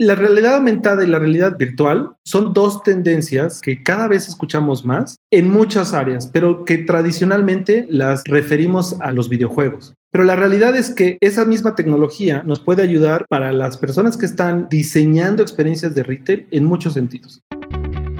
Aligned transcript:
La 0.00 0.14
realidad 0.14 0.54
aumentada 0.54 1.02
y 1.02 1.08
la 1.08 1.18
realidad 1.18 1.58
virtual 1.58 2.12
son 2.24 2.52
dos 2.52 2.84
tendencias 2.84 3.60
que 3.60 3.82
cada 3.82 4.06
vez 4.06 4.28
escuchamos 4.28 4.84
más 4.84 5.16
en 5.32 5.50
muchas 5.50 5.92
áreas, 5.92 6.30
pero 6.32 6.64
que 6.64 6.78
tradicionalmente 6.78 7.84
las 7.90 8.22
referimos 8.22 8.94
a 9.00 9.10
los 9.10 9.28
videojuegos. 9.28 9.94
Pero 10.12 10.22
la 10.22 10.36
realidad 10.36 10.76
es 10.76 10.90
que 10.90 11.18
esa 11.20 11.44
misma 11.44 11.74
tecnología 11.74 12.44
nos 12.44 12.60
puede 12.60 12.84
ayudar 12.84 13.26
para 13.28 13.50
las 13.50 13.76
personas 13.76 14.16
que 14.16 14.26
están 14.26 14.68
diseñando 14.70 15.42
experiencias 15.42 15.96
de 15.96 16.04
retail 16.04 16.46
en 16.52 16.64
muchos 16.64 16.94
sentidos. 16.94 17.42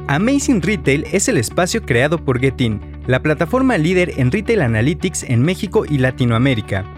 Amazing 0.08 0.62
Retail 0.62 1.04
es 1.12 1.28
el 1.28 1.36
espacio 1.36 1.82
creado 1.82 2.24
por 2.24 2.40
Getin, 2.40 2.80
la 3.06 3.22
plataforma 3.22 3.78
líder 3.78 4.14
en 4.16 4.32
retail 4.32 4.62
analytics 4.62 5.22
en 5.22 5.42
México 5.42 5.84
y 5.88 5.98
Latinoamérica 5.98 6.97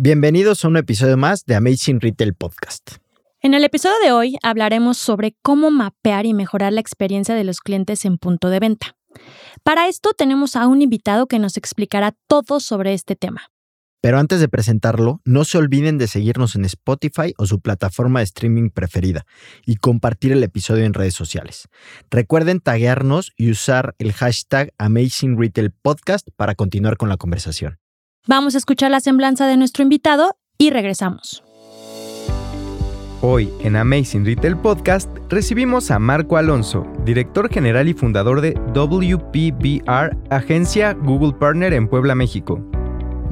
Bienvenidos 0.00 0.64
a 0.64 0.68
un 0.68 0.76
episodio 0.76 1.16
más 1.16 1.44
de 1.44 1.56
Amazing 1.56 2.00
Retail 2.00 2.32
Podcast. 2.32 2.98
En 3.40 3.52
el 3.52 3.64
episodio 3.64 3.96
de 4.00 4.12
hoy 4.12 4.38
hablaremos 4.44 4.96
sobre 4.96 5.34
cómo 5.42 5.72
mapear 5.72 6.24
y 6.24 6.34
mejorar 6.34 6.72
la 6.72 6.80
experiencia 6.80 7.34
de 7.34 7.42
los 7.42 7.58
clientes 7.58 8.04
en 8.04 8.16
punto 8.16 8.48
de 8.48 8.60
venta. 8.60 8.96
Para 9.64 9.88
esto 9.88 10.10
tenemos 10.16 10.54
a 10.54 10.68
un 10.68 10.82
invitado 10.82 11.26
que 11.26 11.40
nos 11.40 11.56
explicará 11.56 12.14
todo 12.28 12.60
sobre 12.60 12.94
este 12.94 13.16
tema. 13.16 13.48
Pero 14.00 14.20
antes 14.20 14.38
de 14.38 14.46
presentarlo, 14.46 15.20
no 15.24 15.44
se 15.44 15.58
olviden 15.58 15.98
de 15.98 16.06
seguirnos 16.06 16.54
en 16.54 16.64
Spotify 16.64 17.34
o 17.36 17.46
su 17.46 17.58
plataforma 17.58 18.20
de 18.20 18.26
streaming 18.26 18.70
preferida 18.70 19.26
y 19.66 19.78
compartir 19.78 20.30
el 20.30 20.44
episodio 20.44 20.84
en 20.84 20.94
redes 20.94 21.14
sociales. 21.14 21.66
Recuerden 22.08 22.60
taguearnos 22.60 23.32
y 23.36 23.50
usar 23.50 23.96
el 23.98 24.12
hashtag 24.12 24.72
Amazing 24.78 25.36
Retail 25.36 25.72
Podcast 25.72 26.28
para 26.36 26.54
continuar 26.54 26.96
con 26.96 27.08
la 27.08 27.16
conversación. 27.16 27.80
Vamos 28.30 28.54
a 28.54 28.58
escuchar 28.58 28.90
la 28.90 29.00
semblanza 29.00 29.46
de 29.46 29.56
nuestro 29.56 29.82
invitado 29.82 30.36
y 30.58 30.68
regresamos. 30.68 31.42
Hoy 33.22 33.48
en 33.60 33.74
Amazing 33.74 34.26
Retail 34.26 34.54
Podcast 34.54 35.08
recibimos 35.30 35.90
a 35.90 35.98
Marco 35.98 36.36
Alonso, 36.36 36.86
director 37.06 37.50
general 37.50 37.88
y 37.88 37.94
fundador 37.94 38.42
de 38.42 38.52
WPBR, 38.74 40.14
agencia 40.28 40.92
Google 40.92 41.38
Partner 41.40 41.72
en 41.72 41.88
Puebla, 41.88 42.14
México. 42.14 42.62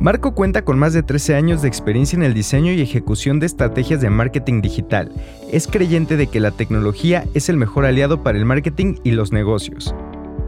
Marco 0.00 0.34
cuenta 0.34 0.64
con 0.64 0.78
más 0.78 0.94
de 0.94 1.02
13 1.02 1.34
años 1.34 1.60
de 1.60 1.68
experiencia 1.68 2.16
en 2.16 2.22
el 2.22 2.32
diseño 2.32 2.72
y 2.72 2.80
ejecución 2.80 3.38
de 3.38 3.44
estrategias 3.44 4.00
de 4.00 4.08
marketing 4.08 4.62
digital. 4.62 5.12
Es 5.52 5.66
creyente 5.66 6.16
de 6.16 6.28
que 6.28 6.40
la 6.40 6.52
tecnología 6.52 7.26
es 7.34 7.50
el 7.50 7.58
mejor 7.58 7.84
aliado 7.84 8.22
para 8.22 8.38
el 8.38 8.46
marketing 8.46 8.94
y 9.04 9.10
los 9.10 9.30
negocios. 9.30 9.94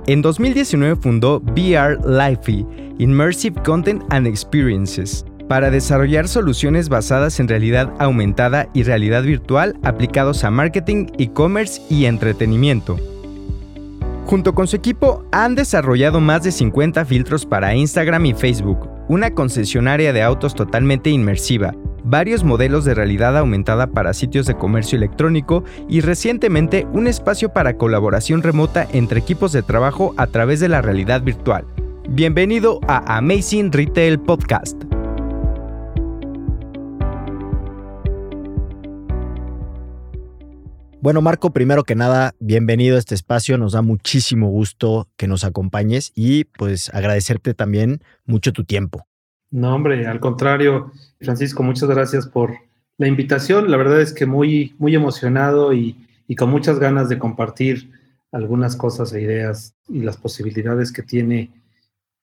En 0.09 0.23
2019 0.23 0.97
fundó 0.97 1.43
VR 1.55 1.99
Lifey, 2.03 2.67
Immersive 2.97 3.63
Content 3.63 4.03
and 4.09 4.27
Experiences, 4.27 5.27
para 5.51 5.71
desarrollar 5.71 6.29
soluciones 6.29 6.89
basadas 6.89 7.39
en 7.41 7.47
realidad 7.47 7.93
aumentada 7.99 8.71
y 8.73 8.85
realidad 8.85 9.23
virtual 9.23 9.79
aplicados 9.83 10.45
a 10.45 10.51
marketing, 10.51 11.09
e-commerce 11.19 11.83
y 11.91 12.07
entretenimiento. 12.07 12.97
Junto 14.25 14.55
con 14.55 14.67
su 14.67 14.77
equipo 14.77 15.27
han 15.31 15.55
desarrollado 15.55 16.21
más 16.21 16.43
de 16.43 16.53
50 16.53 17.05
filtros 17.05 17.45
para 17.45 17.75
Instagram 17.75 18.25
y 18.25 18.33
Facebook, 18.33 18.89
una 19.09 19.35
concesionaria 19.35 20.15
de 20.15 20.23
autos 20.23 20.55
totalmente 20.55 21.11
inmersiva, 21.11 21.75
varios 22.05 22.45
modelos 22.45 22.85
de 22.85 22.95
realidad 22.95 23.37
aumentada 23.37 23.89
para 23.89 24.15
sitios 24.15 24.47
de 24.47 24.57
comercio 24.57 24.97
electrónico 24.97 25.65
y 25.89 26.01
recientemente 26.01 26.87
un 26.93 27.07
espacio 27.07 27.51
para 27.53 27.77
colaboración 27.77 28.43
remota 28.43 28.87
entre 28.93 29.21
equipos 29.21 29.53
de 29.53 29.63
trabajo 29.63 30.15
a 30.17 30.27
través 30.27 30.61
de 30.61 30.69
la 30.69 30.83
realidad 30.83 31.23
virtual. 31.23 31.65
Bienvenido 32.09 32.81
a 32.89 33.19
Amazing 33.19 33.71
Retail 33.71 34.19
Podcast. 34.19 34.83
Bueno, 41.01 41.23
Marco, 41.23 41.53
primero 41.53 41.85
que 41.85 41.95
nada, 41.95 42.35
bienvenido 42.41 42.97
a 42.97 42.99
este 42.99 43.15
espacio. 43.15 43.57
Nos 43.57 43.73
da 43.73 43.83
muchísimo 43.83 44.49
gusto 44.49 45.09
que 45.17 45.29
nos 45.29 45.45
acompañes 45.45 46.11
y 46.17 46.45
pues 46.45 46.93
agradecerte 46.93 47.55
también 47.55 48.01
mucho 48.27 48.53
tu 48.53 48.65
tiempo. 48.65 49.07
No, 49.51 49.75
hombre, 49.75 50.07
al 50.09 50.19
contrario, 50.19 50.91
Francisco, 51.21 51.63
muchas 51.63 51.89
gracias 51.89 52.27
por 52.27 52.57
la 52.97 53.07
invitación. 53.09 53.71
La 53.71 53.77
verdad 53.77 54.01
es 54.01 54.13
que 54.13 54.27
muy, 54.27 54.75
muy 54.79 54.95
emocionado 54.95 55.73
y, 55.73 55.97
con 56.37 56.51
muchas 56.51 56.79
ganas 56.79 57.09
de 57.09 57.19
compartir 57.19 57.91
algunas 58.33 58.77
cosas 58.77 59.13
e 59.15 59.23
ideas 59.23 59.75
y 59.89 60.01
las 60.01 60.19
posibilidades 60.19 60.93
que 60.93 61.03
tiene, 61.03 61.51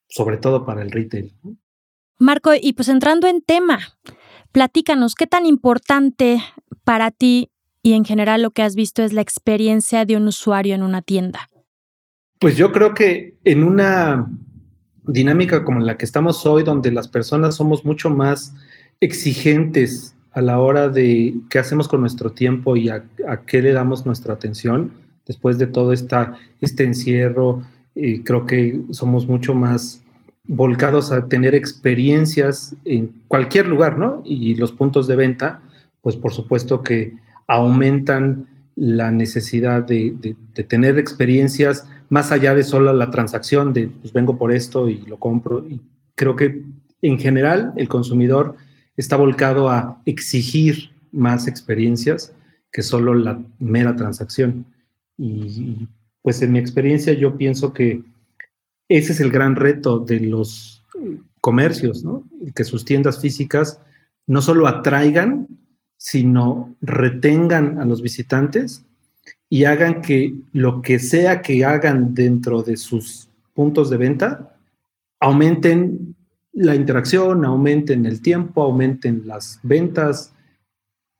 sobre 0.07 0.37
todo 0.37 0.65
para 0.65 0.83
el 0.83 0.91
retail. 0.91 1.33
Marco, 2.19 2.51
y 2.53 2.73
pues 2.73 2.87
entrando 2.87 3.27
en 3.27 3.41
tema, 3.41 3.79
platícanos, 4.51 5.15
¿qué 5.15 5.25
tan 5.25 5.45
importante 5.45 6.41
para 6.83 7.09
ti 7.09 7.49
y 7.81 7.93
en 7.93 8.05
general 8.05 8.43
lo 8.43 8.51
que 8.51 8.61
has 8.61 8.75
visto 8.75 9.03
es 9.03 9.11
la 9.11 9.21
experiencia 9.21 10.05
de 10.05 10.15
un 10.15 10.27
usuario 10.27 10.75
en 10.75 10.83
una 10.83 11.01
tienda? 11.01 11.49
Pues 12.39 12.55
yo 12.55 12.71
creo 12.71 12.93
que 12.93 13.37
en 13.43 13.63
una 13.63 14.29
dinámica 15.03 15.63
como 15.63 15.79
la 15.79 15.97
que 15.97 16.05
estamos 16.05 16.45
hoy, 16.45 16.63
donde 16.63 16.91
las 16.91 17.07
personas 17.07 17.55
somos 17.55 17.85
mucho 17.85 18.09
más 18.09 18.53
exigentes 18.99 20.15
a 20.31 20.41
la 20.41 20.59
hora 20.59 20.89
de 20.89 21.35
qué 21.49 21.59
hacemos 21.59 21.87
con 21.87 22.01
nuestro 22.01 22.31
tiempo 22.31 22.75
y 22.75 22.89
a, 22.89 23.05
qué 23.47 23.61
le 23.61 23.71
damos 23.71 24.05
nuestra 24.05 24.33
atención, 24.33 24.91
después 25.25 25.57
de 25.57 25.67
todo 25.67 25.93
este 25.93 26.83
encierro, 26.83 27.63
eh, 27.95 28.21
creo 28.23 28.45
que 28.45 28.81
somos 28.91 29.27
mucho 29.27 29.55
más 29.55 30.03
volcados 30.47 31.11
a 31.11 31.27
tener 31.27 31.55
experiencias 31.55 32.75
en 32.83 33.13
cualquier 33.27 33.67
lugar, 33.67 33.97
¿no? 33.97 34.21
Y 34.25 34.55
los 34.55 34.71
puntos 34.73 35.07
de 35.07 35.15
venta, 35.15 35.61
pues 36.01 36.17
por 36.17 36.33
supuesto 36.33 36.83
que 36.83 37.13
aumentan 37.47 38.47
la 38.75 39.11
necesidad 39.11 39.83
de, 39.83 40.13
de 40.53 40.63
tener 40.63 40.99
experiencias 40.99 41.87
más 42.09 42.31
allá 42.31 42.53
de 42.53 42.63
solo 42.63 42.91
la 42.93 43.09
transacción 43.09 43.73
de 43.73 43.87
pues 43.87 44.13
vengo 44.13 44.37
por 44.37 44.51
esto 44.51 44.89
y 44.89 44.97
lo 45.05 45.17
compro. 45.17 45.65
Y 45.67 45.79
creo 46.15 46.35
que 46.35 46.61
en 47.01 47.19
general 47.19 47.73
el 47.77 47.87
consumidor 47.87 48.55
está 48.97 49.15
volcado 49.17 49.69
a 49.69 50.01
exigir 50.05 50.91
más 51.11 51.47
experiencias 51.47 52.33
que 52.71 52.81
solo 52.81 53.13
la 53.13 53.41
mera 53.59 53.95
transacción. 53.95 54.65
Y 55.17 55.87
pues 56.21 56.41
en 56.41 56.51
mi 56.51 56.59
experiencia 56.59 57.13
yo 57.13 57.37
pienso 57.37 57.73
que 57.73 58.01
ese 58.89 59.13
es 59.13 59.19
el 59.19 59.31
gran 59.31 59.55
reto 59.55 59.99
de 59.99 60.19
los 60.19 60.83
comercios, 61.41 62.03
¿no? 62.03 62.23
Que 62.53 62.63
sus 62.63 62.85
tiendas 62.85 63.21
físicas 63.21 63.79
no 64.27 64.41
solo 64.41 64.67
atraigan, 64.67 65.47
sino 65.97 66.75
retengan 66.81 67.79
a 67.79 67.85
los 67.85 68.01
visitantes 68.01 68.85
y 69.49 69.65
hagan 69.65 70.01
que 70.01 70.35
lo 70.53 70.81
que 70.81 70.99
sea 70.99 71.41
que 71.41 71.63
hagan 71.63 72.13
dentro 72.13 72.63
de 72.63 72.77
sus 72.77 73.29
puntos 73.53 73.89
de 73.89 73.97
venta 73.97 74.57
aumenten 75.19 76.15
la 76.55 76.73
interacción, 76.73 77.45
aumenten 77.45 78.05
el 78.05 78.21
tiempo, 78.21 78.63
aumenten 78.63 79.23
las 79.25 79.59
ventas, 79.61 80.33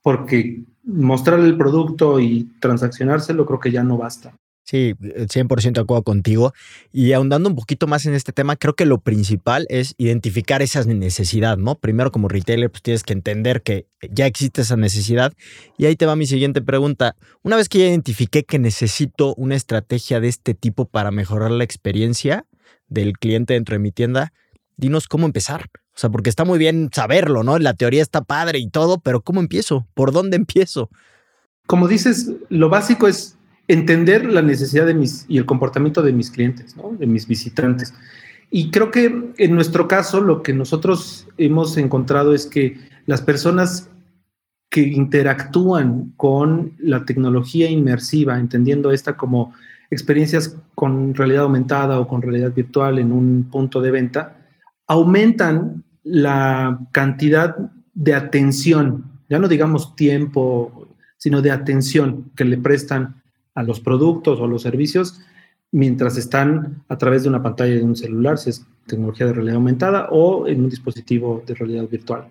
porque 0.01 0.63
mostrar 0.83 1.39
el 1.39 1.57
producto 1.57 2.19
y 2.19 2.49
transaccionárselo 2.59 3.45
creo 3.45 3.59
que 3.59 3.71
ya 3.71 3.83
no 3.83 3.97
basta. 3.97 4.33
Sí, 4.63 4.95
100% 4.99 5.73
de 5.73 5.81
acuerdo 5.81 6.01
contigo. 6.01 6.51
Y 6.91 7.11
ahondando 7.13 7.49
un 7.49 7.55
poquito 7.55 7.85
más 7.85 8.07
en 8.07 8.15
este 8.15 8.31
tema, 8.31 8.55
creo 8.55 8.75
que 8.75 8.87
lo 8.87 8.99
principal 8.99 9.67
es 9.69 9.93
identificar 9.99 10.63
esa 10.63 10.83
necesidad, 10.85 11.57
¿no? 11.57 11.75
Primero 11.75 12.11
como 12.11 12.29
retailer, 12.29 12.71
pues 12.71 12.81
tienes 12.81 13.03
que 13.03 13.13
entender 13.13 13.61
que 13.61 13.85
ya 14.09 14.25
existe 14.25 14.61
esa 14.61 14.75
necesidad. 14.75 15.33
Y 15.77 15.85
ahí 15.85 15.95
te 15.95 16.07
va 16.07 16.15
mi 16.15 16.25
siguiente 16.25 16.63
pregunta. 16.63 17.15
Una 17.43 17.57
vez 17.57 17.69
que 17.69 17.77
ya 17.77 17.85
identifiqué 17.85 18.43
que 18.43 18.57
necesito 18.57 19.35
una 19.35 19.55
estrategia 19.55 20.19
de 20.19 20.29
este 20.29 20.55
tipo 20.55 20.85
para 20.85 21.11
mejorar 21.11 21.51
la 21.51 21.63
experiencia 21.63 22.47
del 22.87 23.19
cliente 23.19 23.53
dentro 23.53 23.75
de 23.75 23.79
mi 23.79 23.91
tienda, 23.91 24.33
dinos 24.77 25.07
cómo 25.07 25.25
empezar. 25.25 25.65
O 25.73 25.97
sea, 25.97 26.09
porque 26.09 26.29
está 26.29 26.43
muy 26.43 26.59
bien 26.59 26.89
saberlo, 26.93 27.43
¿no? 27.43 27.57
La 27.59 27.73
teoría 27.73 28.01
está 28.01 28.21
padre 28.21 28.59
y 28.59 28.69
todo, 28.69 28.99
pero 28.99 29.21
¿cómo 29.21 29.39
empiezo? 29.39 29.87
¿Por 29.93 30.11
dónde 30.11 30.35
empiezo? 30.35 30.89
Como 31.67 31.87
dices, 31.87 32.31
lo 32.49 32.69
básico 32.69 33.07
es 33.07 33.37
entender 33.67 34.25
la 34.25 34.41
necesidad 34.41 34.85
de 34.85 34.93
mis 34.93 35.25
y 35.27 35.37
el 35.37 35.45
comportamiento 35.45 36.01
de 36.01 36.13
mis 36.13 36.29
clientes, 36.29 36.75
de 36.99 37.07
mis 37.07 37.27
visitantes. 37.27 37.93
Y 38.51 38.69
creo 38.71 38.91
que 38.91 39.33
en 39.37 39.55
nuestro 39.55 39.87
caso 39.87 40.21
lo 40.21 40.43
que 40.43 40.53
nosotros 40.53 41.27
hemos 41.37 41.77
encontrado 41.77 42.33
es 42.33 42.45
que 42.45 42.77
las 43.05 43.21
personas 43.21 43.89
que 44.69 44.81
interactúan 44.81 46.13
con 46.17 46.73
la 46.79 47.05
tecnología 47.05 47.69
inmersiva, 47.69 48.37
entendiendo 48.39 48.91
esta 48.91 49.15
como 49.15 49.53
experiencias 49.89 50.57
con 50.73 51.13
realidad 51.13 51.43
aumentada 51.43 51.99
o 51.99 52.07
con 52.07 52.21
realidad 52.21 52.53
virtual 52.53 52.99
en 52.99 53.11
un 53.11 53.47
punto 53.51 53.81
de 53.81 53.91
venta, 53.91 54.34
aumentan 54.87 55.83
la 56.03 56.79
cantidad 56.91 57.55
de 57.93 58.13
atención, 58.13 59.05
ya 59.29 59.39
no 59.39 59.47
digamos 59.47 59.95
tiempo, 59.95 60.87
sino 61.17 61.41
de 61.41 61.51
atención 61.51 62.31
que 62.35 62.45
le 62.45 62.57
prestan 62.57 63.21
a 63.55 63.63
los 63.63 63.79
productos 63.79 64.39
o 64.39 64.47
los 64.47 64.61
servicios 64.61 65.21
mientras 65.71 66.17
están 66.17 66.83
a 66.87 66.97
través 66.97 67.23
de 67.23 67.29
una 67.29 67.41
pantalla 67.41 67.75
de 67.75 67.83
un 67.83 67.95
celular, 67.95 68.37
si 68.37 68.51
es 68.51 68.65
tecnología 68.85 69.25
de 69.25 69.33
realidad 69.33 69.55
aumentada, 69.55 70.07
o 70.11 70.47
en 70.47 70.63
un 70.63 70.69
dispositivo 70.69 71.43
de 71.45 71.55
realidad 71.55 71.89
virtual. 71.89 72.27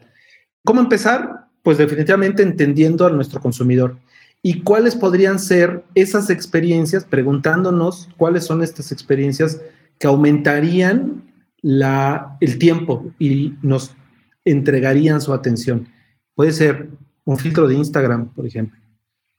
¿Cómo 0.64 0.80
empezar? 0.80 1.48
Pues 1.62 1.76
definitivamente 1.76 2.42
entendiendo 2.42 3.06
a 3.06 3.10
nuestro 3.10 3.40
consumidor. 3.40 3.96
¿Y 4.42 4.60
cuáles 4.60 4.94
podrían 4.94 5.38
ser 5.38 5.84
esas 5.94 6.30
experiencias? 6.30 7.04
Preguntándonos 7.04 8.08
cuáles 8.16 8.44
son 8.44 8.62
estas 8.62 8.92
experiencias 8.92 9.60
que 9.98 10.06
aumentarían 10.06 11.22
la, 11.64 12.36
el 12.40 12.58
tiempo 12.58 13.10
y 13.18 13.54
nos 13.62 13.96
entregarían 14.44 15.20
su 15.20 15.32
atención. 15.32 15.88
Puede 16.36 16.52
ser 16.52 16.90
un 17.24 17.38
filtro 17.38 17.66
de 17.66 17.74
Instagram, 17.74 18.28
por 18.28 18.46
ejemplo 18.46 18.78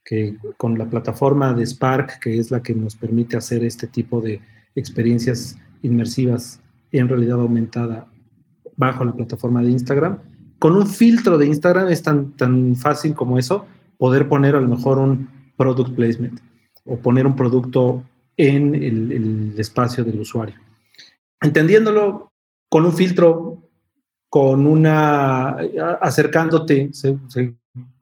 que 0.06 0.36
con 0.56 0.78
la 0.78 0.88
plataforma 0.88 1.52
de 1.52 1.66
Spark, 1.66 2.20
que 2.20 2.38
es 2.38 2.52
la 2.52 2.62
que 2.62 2.74
nos 2.74 2.94
permite 2.94 3.36
hacer 3.36 3.64
este 3.64 3.88
tipo 3.88 4.20
de 4.20 4.40
experiencias 4.76 5.58
inmersivas 5.82 6.60
en 6.92 7.08
realidad 7.08 7.40
aumentada 7.40 8.06
bajo 8.76 9.04
la 9.04 9.12
plataforma 9.12 9.62
de 9.62 9.70
Instagram, 9.70 10.18
con 10.60 10.76
un 10.76 10.86
filtro 10.86 11.36
de 11.36 11.46
Instagram 11.46 11.88
es 11.88 12.02
tan, 12.02 12.32
tan 12.36 12.76
fácil 12.76 13.14
como 13.14 13.36
eso, 13.36 13.66
poder 13.98 14.28
poner 14.28 14.54
a 14.54 14.60
lo 14.60 14.68
mejor 14.68 14.98
un 14.98 15.28
product 15.56 15.94
placement 15.94 16.40
o 16.84 16.96
poner 16.96 17.26
un 17.26 17.34
producto 17.34 18.04
en 18.36 18.74
el, 18.76 19.54
espacio 19.58 20.04
del 20.04 20.20
usuario. 20.20 20.54
Entendiéndolo 21.40 22.32
con 22.68 22.84
un 22.84 22.92
filtro, 22.92 23.62
con 24.28 24.66
una, 24.66 25.56
acercándote, 26.00 26.90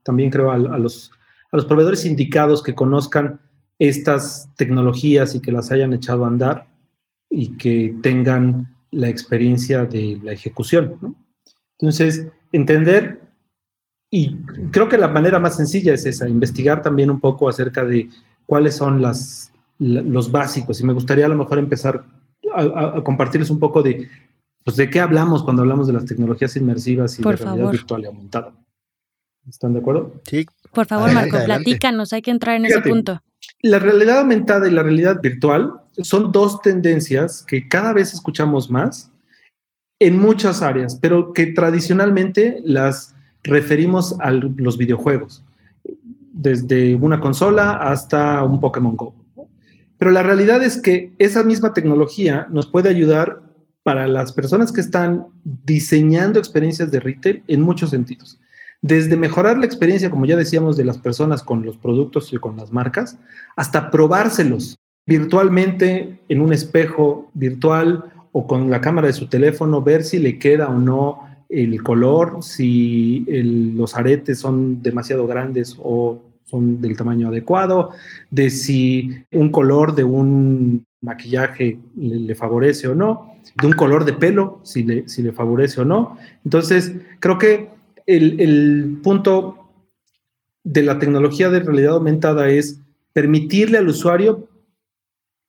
también 0.03 0.31
creo 0.31 0.51
a 0.51 0.59
los 0.59 1.11
a 1.55 1.57
los 1.57 1.67
proveedores 1.67 2.05
indicados 2.05 2.65
que 2.65 2.75
conozcan 2.75 3.39
estas 3.79 4.49
tecnologías 4.57 5.37
y 5.37 5.41
que 5.41 5.53
las 5.53 5.71
hayan 5.71 5.93
echado 5.93 6.25
a 6.25 6.27
andar 6.27 6.67
y 7.31 7.57
que 7.57 7.95
tengan 8.03 8.75
la 8.91 9.09
experiencia 9.09 9.85
de 9.85 10.19
la 10.21 10.33
ejecución. 10.33 11.17
Entonces, 11.79 12.27
entender, 12.51 13.21
y 14.11 14.35
creo 14.73 14.89
que 14.89 14.99
la 14.99 15.07
manera 15.07 15.39
más 15.39 15.57
sencilla 15.57 15.95
es 15.95 16.05
esa, 16.07 16.29
investigar 16.29 16.83
también 16.83 17.09
un 17.09 17.21
poco 17.21 17.49
acerca 17.49 17.85
de 17.85 18.09
cuáles 18.47 18.75
son 18.75 19.01
las, 19.01 19.53
los 19.79 20.33
básicos. 20.33 20.81
Y 20.81 20.85
me 20.85 20.93
gustaría 20.93 21.27
a 21.27 21.29
lo 21.29 21.37
mejor 21.37 21.61
empezar 21.61 22.05
a, 22.55 23.03
compartirles 23.03 23.51
un 23.51 23.59
poco 23.59 23.83
de, 23.83 24.09
pues, 24.65 24.77
de 24.77 24.91
qué 24.91 25.01
hablamos 25.01 25.43
cuando 25.43 25.63
hablamos 25.63 25.87
de 25.87 25.93
las 25.93 26.05
tecnologías 26.05 26.57
inmersivas 26.57 27.19
y 27.19 27.23
de 27.23 27.33
realidad 27.37 27.71
virtual 27.71 28.03
y 28.03 28.07
aumentada. 28.07 28.53
¿Están 29.49 29.75
de 29.75 29.81
acuerdo? 29.81 30.21
Sí, 30.25 30.47
por 30.73 30.87
favor, 30.87 31.13
Marco, 31.13 31.39
platícanos, 31.45 32.13
hay 32.13 32.23
que 32.23 32.31
entrar 32.31 32.57
en 32.57 32.67
ese 32.67 32.81
punto. 32.81 33.21
La 33.61 33.79
realidad 33.79 34.21
aumentada 34.21 34.67
y 34.67 34.71
la 34.71 34.83
realidad 34.83 35.21
virtual 35.21 35.81
son 36.03 36.33
dos 36.33 36.61
tendencias 36.63 37.43
que 37.43 37.69
cada 37.69 37.93
vez 37.93 38.15
escuchamos 38.15 38.71
más 38.71 39.11
en 40.01 40.19
muchas 40.19 40.63
áreas, 40.63 40.97
pero 41.01 41.33
que 41.33 41.47
tradicionalmente 41.47 42.61
las 42.65 43.15
referimos 43.43 44.19
a 44.21 44.31
los 44.33 44.79
videojuegos, 44.79 45.45
desde 46.33 46.95
una 46.95 47.21
consola 47.21 47.73
hasta 47.73 48.43
un 48.43 48.61
Pokémon 48.61 48.97
Go. 48.97 49.15
Pero 49.99 50.11
la 50.11 50.23
realidad 50.23 50.63
es 50.63 50.81
que 50.81 51.13
esa 51.19 51.43
misma 51.43 51.73
tecnología 51.73 52.47
nos 52.51 52.67
puede 52.67 52.89
ayudar 52.89 53.43
para 53.83 54.07
las 54.09 54.33
personas 54.33 54.73
que 54.73 54.81
están 54.81 55.27
diseñando 55.45 56.39
experiencias 56.39 56.91
de 56.91 57.01
retail 57.01 57.43
en 57.47 57.61
muchos 57.61 57.91
sentidos. 57.91 58.41
Desde 58.81 59.17
mejorar 59.17 59.59
la 59.59 59.67
experiencia, 59.67 60.11
como 60.11 60.27
ya 60.27 60.37
decíamos, 60.37 60.77
de 60.77 60.85
las 60.85 60.99
personas 60.99 61.43
con 61.43 61.65
los 61.65 61.77
productos 61.77 62.33
y 62.33 62.39
con 62.39 62.57
las 62.57 62.73
marcas, 62.73 63.19
hasta 63.57 63.91
probárselos 63.91 64.77
virtualmente 65.07 66.21
en 66.29 66.41
un 66.41 66.53
espejo 66.53 67.31
virtual 67.35 68.13
o 68.33 68.47
con 68.47 68.71
la 68.71 68.81
cámara 68.81 69.07
de 69.07 69.13
su 69.13 69.29
teléfono, 69.29 69.83
ver 69.83 70.03
si 70.03 70.19
le 70.19 70.39
queda 70.39 70.69
o 70.69 70.79
no 70.79 71.21
el 71.49 71.83
color, 71.83 72.43
si 72.43 73.25
los 73.29 73.95
aretes 73.95 74.39
son 74.39 74.83
demasiado 74.83 75.27
grandes 75.27 75.77
o 75.79 76.21
son 76.45 76.81
del 76.81 76.97
tamaño 76.97 77.29
adecuado, 77.29 77.91
de 78.31 78.51
si 78.51 79.11
un 79.33 79.51
color 79.51 79.95
de 79.95 80.05
un 80.05 80.87
maquillaje 81.01 81.79
le, 81.97 82.35
favorece 82.35 82.89
o 82.89 82.95
no, 82.95 83.35
de 83.61 83.67
un 83.67 83.75
color 83.75 84.05
de 84.05 84.15
pelo, 84.15 84.61
si 84.63 84.83
le, 84.83 85.09
si 85.09 85.23
le 85.23 85.33
favorece 85.33 85.81
o 85.81 85.85
no. 85.85 86.17
Entonces, 86.45 86.93
creo 87.21 87.39
que 87.39 87.71
el, 88.07 88.99
punto 89.03 89.71
de 90.63 90.83
la 90.83 90.99
tecnología 90.99 91.51
de 91.51 91.61
realidad 91.61 91.95
aumentada 91.95 92.49
es 92.49 92.81
permitirle 93.13 93.79
al 93.79 93.89
usuario 93.89 94.49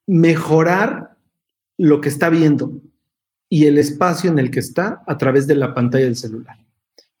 mejorar 0.06 1.16
lo 1.78 2.00
que 2.00 2.08
está 2.08 2.28
viendo 2.28 2.72
y 3.48 3.66
el 3.66 3.78
espacio 3.78 4.30
en 4.30 4.38
el 4.38 4.50
que 4.50 4.60
está 4.60 5.02
a 5.06 5.18
través 5.18 5.46
de 5.46 5.56
la 5.56 5.74
pantalla 5.74 6.04
del 6.04 6.16
celular. 6.16 6.58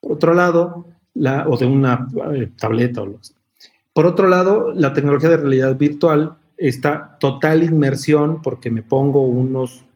Por 0.00 0.12
otro 0.12 0.34
lado, 0.34 0.86
la, 1.14 1.48
o 1.48 1.56
de 1.56 1.66
una 1.66 2.06
eh, 2.34 2.50
tableta 2.56 3.02
o 3.02 3.06
lo 3.06 3.18
Por 3.96 4.04
otro 4.04 4.28
lado, 4.28 4.74
la 4.74 4.92
tecnología 4.92 5.30
de 5.30 5.38
realidad 5.38 5.74
virtual 5.78 6.36
está 6.58 7.16
total 7.18 7.62
inmersión 7.62 8.42
porque 8.42 8.70
me 8.70 8.82
pongo 8.82 9.22
unos 9.22 9.86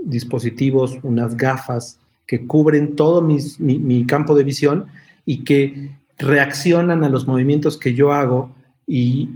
dispositivos, 0.00 0.96
unas 1.02 1.36
gafas 1.36 1.98
que 2.24 2.46
cubren 2.46 2.94
todo 2.94 3.20
mi, 3.20 4.06
campo 4.06 4.36
de 4.36 4.44
visión 4.44 4.86
y 5.26 5.42
que 5.42 5.90
reaccionan 6.18 7.02
a 7.02 7.08
los 7.08 7.26
movimientos 7.26 7.76
que 7.76 7.94
yo 7.94 8.12
hago 8.12 8.54
y 8.86 9.28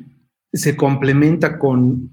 se 0.52 0.76
complementa 0.76 1.58
con, 1.58 2.08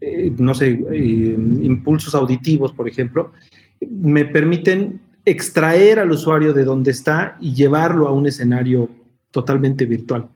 eh, 0.00 0.32
no 0.38 0.54
sé, 0.54 0.80
eh, 0.92 1.36
impulsos 1.62 2.14
auditivos, 2.14 2.72
por 2.72 2.88
ejemplo, 2.88 3.32
me 3.80 4.24
permiten 4.26 5.00
extraer 5.24 5.98
al 5.98 6.12
usuario 6.12 6.52
de 6.52 6.62
donde 6.62 6.92
está 6.92 7.36
y 7.40 7.52
llevarlo 7.52 8.06
a 8.06 8.12
un 8.12 8.28
escenario 8.28 8.88
totalmente 9.32 9.86
virtual. 9.86 10.28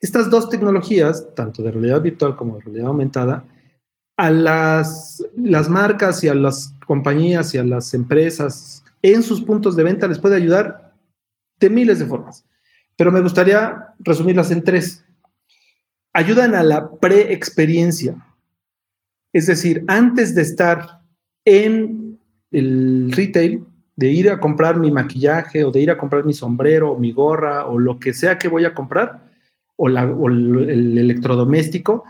Estas 0.00 0.30
dos 0.30 0.48
tecnologías, 0.48 1.34
tanto 1.34 1.62
de 1.62 1.72
realidad 1.72 2.00
virtual 2.00 2.36
como 2.36 2.56
de 2.56 2.62
realidad 2.62 2.88
aumentada, 2.88 3.44
a 4.16 4.30
las, 4.30 5.24
las 5.36 5.68
marcas 5.68 6.22
y 6.24 6.28
a 6.28 6.34
las 6.34 6.74
compañías 6.86 7.54
y 7.54 7.58
a 7.58 7.64
las 7.64 7.94
empresas 7.94 8.84
en 9.02 9.22
sus 9.22 9.42
puntos 9.42 9.76
de 9.76 9.84
venta 9.84 10.08
les 10.08 10.18
puede 10.18 10.36
ayudar 10.36 10.94
de 11.58 11.70
miles 11.70 11.98
de 11.98 12.06
formas. 12.06 12.44
Pero 12.96 13.12
me 13.12 13.20
gustaría 13.20 13.94
resumirlas 13.98 14.50
en 14.50 14.62
tres. 14.62 15.04
Ayudan 16.12 16.54
a 16.54 16.62
la 16.62 16.90
pre-experiencia. 16.90 18.16
Es 19.32 19.46
decir, 19.46 19.84
antes 19.86 20.34
de 20.34 20.42
estar 20.42 21.00
en 21.44 22.18
el 22.50 23.12
retail, 23.12 23.64
de 23.96 24.10
ir 24.10 24.30
a 24.30 24.40
comprar 24.40 24.78
mi 24.78 24.90
maquillaje 24.90 25.64
o 25.64 25.70
de 25.70 25.80
ir 25.80 25.90
a 25.90 25.98
comprar 25.98 26.24
mi 26.24 26.32
sombrero 26.32 26.92
o 26.92 26.98
mi 26.98 27.12
gorra 27.12 27.66
o 27.66 27.78
lo 27.78 27.98
que 27.98 28.12
sea 28.12 28.38
que 28.38 28.48
voy 28.48 28.64
a 28.64 28.74
comprar, 28.74 29.29
o, 29.82 30.28
el 30.28 30.98
electrodoméstico, 30.98 32.04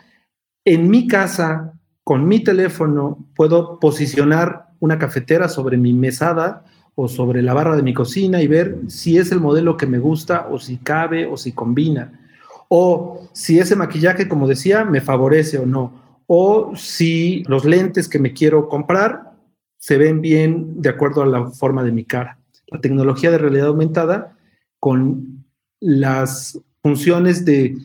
en 0.64 0.90
mi 0.90 1.06
casa, 1.06 1.74
con 2.02 2.26
mi 2.26 2.40
teléfono, 2.40 3.26
puedo 3.36 3.78
posicionar 3.78 4.70
una 4.80 4.98
cafetera 4.98 5.48
sobre 5.48 5.76
mi 5.76 5.92
mesada 5.92 6.64
o 6.96 7.06
sobre 7.06 7.42
la 7.42 7.54
barra 7.54 7.76
de 7.76 7.82
mi 7.82 7.94
cocina 7.94 8.42
y 8.42 8.48
ver 8.48 8.78
si 8.88 9.18
es 9.18 9.30
el 9.30 9.40
modelo 9.40 9.76
que 9.76 9.86
me 9.86 9.98
gusta 9.98 10.48
o 10.50 10.58
si 10.58 10.78
cabe 10.78 11.26
o 11.26 11.36
si 11.36 11.52
combina. 11.52 12.20
O 12.68 13.28
si 13.32 13.60
ese 13.60 13.76
maquillaje, 13.76 14.28
como 14.28 14.48
decía, 14.48 14.84
me 14.84 15.00
favorece 15.00 15.58
o 15.58 15.66
no. 15.66 15.92
O 16.26 16.72
si 16.74 17.44
los 17.46 17.64
lentes 17.64 18.08
que 18.08 18.18
me 18.18 18.32
quiero 18.32 18.68
comprar 18.68 19.32
se 19.78 19.96
ven 19.96 20.20
bien 20.20 20.82
de 20.82 20.88
acuerdo 20.88 21.22
a 21.22 21.26
la 21.26 21.50
forma 21.50 21.84
de 21.84 21.92
mi 21.92 22.04
cara. 22.04 22.38
La 22.66 22.80
tecnología 22.80 23.30
de 23.30 23.38
realidad 23.38 23.68
aumentada 23.68 24.36
con 24.78 25.44
las 25.80 26.60
funciones 26.82 27.44
de 27.44 27.64
eh, 27.66 27.76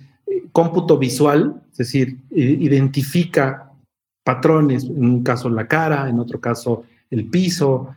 cómputo 0.51 0.97
visual, 0.97 1.61
es 1.71 1.77
decir, 1.77 2.17
identifica 2.31 3.71
patrones, 4.23 4.85
en 4.85 5.05
un 5.05 5.23
caso 5.23 5.49
la 5.49 5.67
cara, 5.67 6.09
en 6.09 6.19
otro 6.19 6.39
caso 6.39 6.83
el 7.09 7.29
piso, 7.29 7.93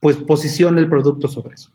pues 0.00 0.16
posiciona 0.16 0.80
el 0.80 0.88
producto 0.88 1.28
sobre 1.28 1.54
eso. 1.54 1.70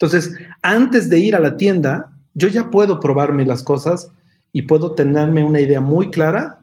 Entonces, 0.00 0.36
antes 0.62 1.08
de 1.08 1.18
ir 1.18 1.34
a 1.34 1.40
la 1.40 1.56
tienda, 1.56 2.12
yo 2.34 2.48
ya 2.48 2.70
puedo 2.70 3.00
probarme 3.00 3.44
las 3.44 3.62
cosas 3.62 4.12
y 4.52 4.62
puedo 4.62 4.92
tenerme 4.92 5.42
una 5.42 5.60
idea 5.60 5.80
muy 5.80 6.10
clara 6.10 6.60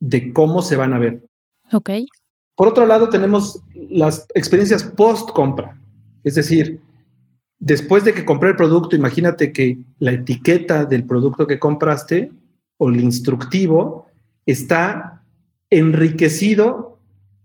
de 0.00 0.32
cómo 0.32 0.62
se 0.62 0.76
van 0.76 0.94
a 0.94 0.98
ver. 0.98 1.22
Ok. 1.72 1.90
Por 2.56 2.68
otro 2.68 2.86
lado, 2.86 3.08
tenemos 3.10 3.62
las 3.74 4.26
experiencias 4.34 4.82
post 4.82 5.30
compra. 5.30 5.78
Es 6.24 6.34
decir, 6.34 6.80
después 7.60 8.04
de 8.04 8.14
que 8.14 8.24
compré 8.24 8.50
el 8.50 8.56
producto, 8.56 8.96
imagínate 8.96 9.52
que 9.52 9.78
la 9.98 10.12
etiqueta 10.12 10.86
del 10.86 11.04
producto 11.04 11.46
que 11.46 11.58
compraste 11.58 12.32
o 12.78 12.88
el 12.88 13.00
instructivo 13.00 14.06
está 14.46 15.22
enriquecido 15.68 16.98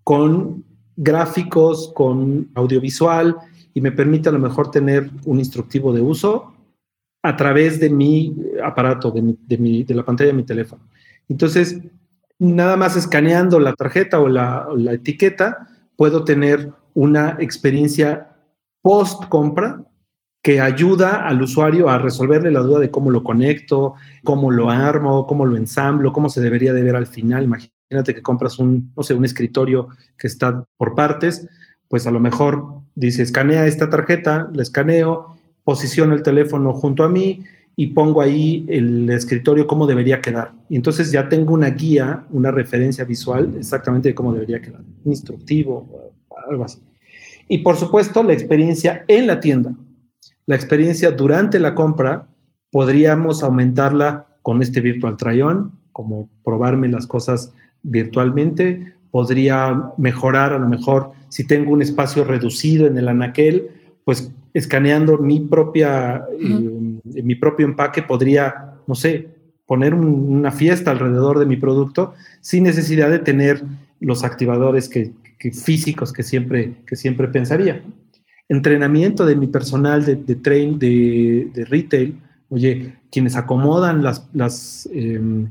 con 0.04 0.64
gráficos, 0.96 1.92
con 1.94 2.50
audiovisual 2.56 3.36
y 3.74 3.82
me 3.82 3.92
permite 3.92 4.30
a 4.30 4.32
lo 4.32 4.40
mejor 4.40 4.72
tener 4.72 5.12
un 5.26 5.40
instructivo 5.40 5.94
de 5.94 6.02
uso 6.02 6.54
a 7.22 7.36
través 7.36 7.80
de 7.80 7.90
mi 7.90 8.36
aparato, 8.64 9.12
de, 9.12 9.36
de, 9.84 9.94
la 9.94 10.06
pantalla 10.06 10.30
de 10.30 10.38
mi 10.38 10.44
teléfono. 10.44 10.84
Entonces, 11.28 11.82
nada 12.40 12.78
más 12.78 12.96
escaneando 12.96 13.60
la 13.60 13.74
tarjeta 13.74 14.20
o 14.20 14.30
la, 14.30 14.68
o 14.70 14.78
la 14.78 14.94
etiqueta, 14.94 15.68
puedo 15.98 16.24
tener 16.24 16.72
una 16.94 17.36
experiencia 17.40 18.30
post 18.82 19.26
compra 19.28 19.84
que 20.46 20.62
ayuda 20.62 21.28
al 21.28 21.42
usuario 21.42 21.90
a 21.90 21.98
resolverle 21.98 22.52
la 22.52 22.60
duda 22.60 22.78
de 22.78 22.92
cómo 22.92 23.10
lo 23.10 23.24
conecto, 23.24 23.96
cómo 24.24 24.52
lo 24.52 24.70
armo, 24.70 25.26
cómo 25.26 25.44
lo 25.44 25.58
ensamblo, 25.58 26.14
cómo 26.14 26.30
se 26.30 26.40
debería 26.40 26.72
de 26.72 26.84
ver 26.84 26.96
al 26.96 27.08
final. 27.08 27.46
Imagínate 27.46 28.14
que 28.14 28.22
compras 28.22 28.60
un, 28.60 28.92
no 28.96 29.02
sé, 29.02 29.16
un 29.16 29.26
escritorio 29.26 29.88
que 30.16 30.28
está 30.28 30.64
por 30.78 30.94
partes, 30.94 31.48
pues 31.88 32.06
a 32.06 32.12
lo 32.12 32.20
mejor 32.20 32.64
dice, 32.94 33.24
escanea 33.24 33.66
esta 33.66 33.90
tarjeta, 33.90 34.52
la 34.54 34.62
escaneo, 34.62 35.36
posiciono 35.64 36.14
el 36.14 36.22
teléfono 36.22 36.74
junto 36.74 37.04
a 37.04 37.10
mí 37.10 37.44
y 37.76 37.88
pongo 37.88 38.22
ahí 38.22 38.68
el 38.70 39.10
escritorio 39.10 39.66
cómo 39.66 39.88
debería 39.88 40.22
quedar. 40.22 40.52
Y 40.70 40.76
entonces 40.76 41.12
ya 41.12 41.28
tengo 41.28 41.56
una 41.56 41.72
guía, 41.72 42.24
una 42.30 42.52
referencia 42.52 43.04
visual 43.04 43.56
exactamente 43.58 44.10
de 44.10 44.14
cómo 44.14 44.32
debería 44.32 44.62
quedar, 44.62 44.82
instructivo, 45.06 46.12
algo 46.48 46.66
así. 46.66 46.84
Y 47.48 47.60
por 47.60 47.78
supuesto, 47.78 48.22
la 48.22 48.34
experiencia 48.34 49.06
en 49.08 49.26
la 49.26 49.40
tienda 49.40 49.76
la 50.48 50.56
experiencia 50.56 51.12
durante 51.12 51.60
la 51.60 51.74
compra 51.74 52.28
podríamos 52.72 53.44
aumentarla 53.44 54.28
con 54.42 54.62
este 54.62 54.82
virtual 54.82 55.18
try-on, 55.18 55.72
como 55.92 56.30
probarme 56.44 56.88
las 56.88 57.08
cosas 57.08 57.54
virtualmente. 57.84 58.94
Podría 59.12 59.92
mejorar 59.98 60.54
a 60.54 60.60
lo 60.60 60.68
mejor 60.68 61.12
si 61.30 61.46
tengo 61.46 61.72
un 61.72 61.82
espacio 61.82 62.24
reducido 62.24 62.86
en 62.86 62.98
el 62.98 63.08
anaquel, 63.08 63.70
pues 64.04 64.32
escaneando 64.54 65.18
mi 65.18 65.40
propia, 65.40 66.26
eh, 66.40 67.24
mi 67.24 67.36
propio 67.36 67.66
empaque 67.66 68.04
podría, 68.04 68.76
no 68.88 68.96
sé, 68.96 69.30
poner 69.66 69.94
una 69.94 70.52
fiesta 70.52 70.92
alrededor 70.92 71.40
de 71.40 71.46
mi 71.46 71.56
producto 71.58 72.14
sin 72.42 72.64
necesidad 72.64 73.10
de 73.10 73.20
tener 73.20 73.64
los 74.00 74.24
activadores 74.24 74.90
que, 74.90 75.14
físicos 75.52 76.14
que 76.14 76.24
siempre, 76.24 76.76
que 76.86 76.96
siempre 76.96 77.28
pensaría 77.28 77.82
entrenamiento 78.50 79.26
de 79.26 79.36
mi 79.36 79.48
personal 79.48 80.06
de, 80.06 80.16
de 80.16 80.36
train, 80.36 80.78
de, 80.80 81.66
retail, 81.70 82.20
oye, 82.50 82.96
quienes 83.12 83.36
acomodan 83.36 84.04
las, 84.04 84.28
las, 84.34 84.90
em, 84.94 85.50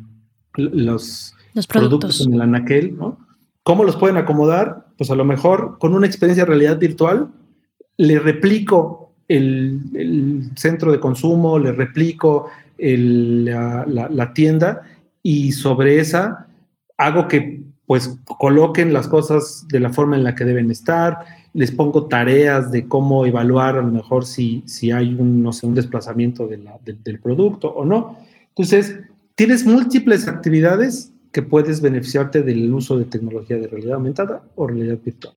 los, 0.56 1.34
productos. 1.68 2.20
en 2.20 2.34
el 2.34 2.42
anaquel, 2.42 2.96
¿no? 2.96 3.18
¿Cómo 3.62 3.84
los 3.84 3.96
pueden 3.96 4.16
acomodar? 4.16 4.86
Pues 4.98 5.10
a 5.10 5.14
lo 5.14 5.24
mejor 5.24 5.78
con 5.78 5.94
una 5.94 6.06
experiencia 6.06 6.44
de 6.44 6.50
realidad 6.50 6.78
virtual, 6.78 7.28
le 7.96 8.18
replico 8.18 9.12
el, 9.28 10.50
centro 10.56 10.92
de 10.92 11.00
consumo, 11.00 11.58
le 11.58 11.72
replico 11.72 12.50
la, 12.76 13.86
la 13.86 14.34
tienda 14.34 14.82
y 15.22 15.52
sobre 15.52 16.00
esa 16.00 16.46
hago 16.98 17.28
que 17.28 17.62
pues 17.86 18.18
coloquen 18.24 18.92
las 18.92 19.08
cosas 19.08 19.66
de 19.68 19.80
la 19.80 19.92
forma 19.92 20.16
en 20.16 20.24
la 20.24 20.34
que 20.34 20.44
deben 20.44 20.70
estar, 20.70 21.18
les 21.54 21.70
pongo 21.70 22.06
tareas 22.06 22.70
de 22.72 22.86
cómo 22.88 23.24
evaluar 23.24 23.78
a 23.78 23.82
lo 23.82 23.90
mejor 23.90 24.26
si, 24.26 24.62
si 24.66 24.90
hay 24.90 25.14
un, 25.14 25.42
no 25.42 25.52
sé, 25.52 25.66
un 25.66 25.74
desplazamiento 25.74 26.48
del 26.48 27.20
producto 27.20 27.68
o 27.68 27.84
no. 27.84 28.18
Entonces, 28.48 28.98
tienes 29.36 29.64
múltiples 29.64 30.26
actividades 30.26 31.12
que 31.32 31.42
puedes 31.42 31.80
beneficiarte 31.80 32.42
del 32.42 32.72
uso 32.74 32.98
de 32.98 33.04
tecnología 33.04 33.56
de 33.56 33.68
realidad 33.68 33.94
aumentada 33.94 34.42
o 34.56 34.66
realidad 34.66 34.98
virtual. 35.04 35.34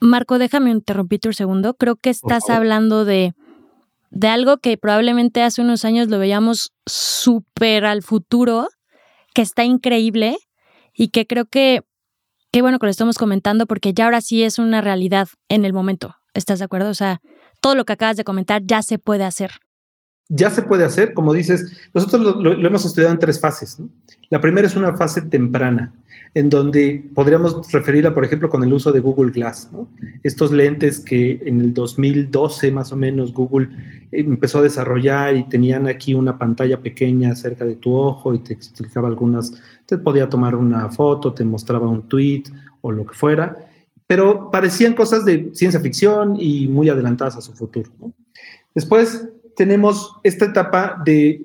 Marco, 0.00 0.38
déjame 0.38 0.70
interrumpir 0.70 1.20
un 1.26 1.34
segundo. 1.34 1.74
Creo 1.74 1.96
que 1.96 2.10
estás 2.10 2.48
hablando 2.48 3.04
de, 3.04 3.34
de 4.10 4.28
algo 4.28 4.58
que 4.58 4.78
probablemente 4.78 5.42
hace 5.42 5.62
unos 5.62 5.84
años 5.84 6.08
lo 6.08 6.18
veíamos 6.18 6.72
súper 6.86 7.84
al 7.86 8.02
futuro, 8.02 8.68
que 9.34 9.42
está 9.42 9.64
increíble 9.64 10.36
y 10.94 11.08
que 11.08 11.26
creo 11.26 11.46
que 11.46 11.82
qué 12.56 12.62
bueno 12.62 12.78
que 12.78 12.86
lo 12.86 12.90
estamos 12.90 13.18
comentando 13.18 13.66
porque 13.66 13.92
ya 13.92 14.06
ahora 14.06 14.22
sí 14.22 14.42
es 14.42 14.58
una 14.58 14.80
realidad 14.80 15.28
en 15.50 15.66
el 15.66 15.74
momento. 15.74 16.16
¿Estás 16.32 16.58
de 16.58 16.64
acuerdo? 16.64 16.88
O 16.88 16.94
sea, 16.94 17.20
todo 17.60 17.74
lo 17.74 17.84
que 17.84 17.92
acabas 17.92 18.16
de 18.16 18.24
comentar 18.24 18.62
ya 18.64 18.80
se 18.80 18.98
puede 18.98 19.24
hacer. 19.24 19.50
Ya 20.28 20.50
se 20.50 20.62
puede 20.62 20.84
hacer, 20.84 21.14
como 21.14 21.32
dices, 21.32 21.72
nosotros 21.94 22.36
lo, 22.42 22.52
hemos 22.52 22.84
estudiado 22.84 23.12
en 23.12 23.20
tres 23.20 23.38
fases. 23.38 23.78
La 24.28 24.40
primera 24.40 24.66
es 24.66 24.74
una 24.74 24.96
fase 24.96 25.22
temprana, 25.22 25.92
en 26.34 26.50
donde 26.50 27.08
podríamos 27.14 27.70
referirla, 27.70 28.12
por 28.12 28.24
ejemplo, 28.24 28.48
con 28.48 28.64
el 28.64 28.72
uso 28.72 28.90
de 28.90 28.98
Google 29.00 29.30
Glass. 29.30 29.70
Estos 30.24 30.50
lentes 30.50 30.98
que 30.98 31.40
en 31.44 31.60
el 31.60 31.72
2012 31.72 32.72
más 32.72 32.92
o 32.92 32.96
menos 32.96 33.32
Google 33.32 33.68
empezó 34.10 34.58
a 34.58 34.62
desarrollar 34.62 35.36
y 35.36 35.48
tenían 35.48 35.86
aquí 35.86 36.14
una 36.14 36.36
pantalla 36.38 36.80
pequeña 36.80 37.36
cerca 37.36 37.64
de 37.64 37.76
tu 37.76 37.94
ojo 37.94 38.34
y 38.34 38.40
te 38.40 38.54
explicaba 38.54 39.08
algunas 39.08 39.52
te 39.86 39.98
podía 39.98 40.28
tomar 40.28 40.54
una 40.54 40.90
foto, 40.90 41.32
te 41.32 41.44
mostraba 41.44 41.88
un 41.88 42.08
tweet 42.08 42.44
o 42.80 42.90
lo 42.90 43.06
que 43.06 43.14
fuera, 43.14 43.56
pero 44.06 44.50
parecían 44.50 44.94
cosas 44.94 45.24
de 45.24 45.50
ciencia 45.54 45.80
ficción 45.80 46.36
y 46.38 46.66
muy 46.66 46.88
adelantadas 46.88 47.36
a 47.36 47.40
su 47.40 47.52
futuro. 47.52 47.90
Después 48.74 49.28
tenemos 49.56 50.14
esta 50.22 50.44
etapa 50.44 51.02
de, 51.04 51.44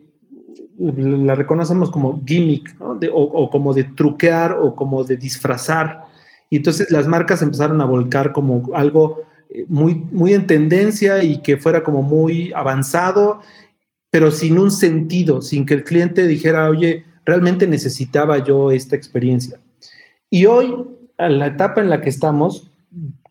la 0.77 1.35
reconocemos 1.35 1.89
como 1.89 2.21
gimmick, 2.25 2.75
o, 3.11 3.49
como 3.49 3.73
de 3.73 3.85
truquear 3.85 4.53
o 4.53 4.75
como 4.75 5.03
de 5.03 5.17
disfrazar. 5.17 6.05
Y 6.49 6.57
entonces 6.57 6.91
las 6.91 7.07
marcas 7.07 7.41
empezaron 7.41 7.79
a 7.81 7.85
volcar 7.85 8.33
como 8.33 8.69
algo 8.73 9.21
eh, 9.49 9.65
muy, 9.67 9.95
muy 10.11 10.33
en 10.33 10.47
tendencia 10.47 11.23
y 11.23 11.41
que 11.41 11.57
fuera 11.57 11.83
como 11.83 12.01
muy 12.01 12.51
avanzado, 12.53 13.41
pero 14.09 14.31
sin 14.31 14.57
un 14.59 14.71
sentido, 14.71 15.41
sin 15.41 15.65
que 15.65 15.75
el 15.75 15.83
cliente 15.83 16.27
dijera, 16.27 16.69
oye, 16.69 17.05
realmente 17.25 17.67
necesitaba 17.67 18.43
yo 18.43 18.71
esta 18.71 18.95
experiencia. 18.95 19.59
Y 20.29 20.45
hoy, 20.45 20.75
a 21.17 21.29
la 21.29 21.47
etapa 21.47 21.81
en 21.81 21.89
la 21.89 22.01
que 22.01 22.09
estamos, 22.09 22.71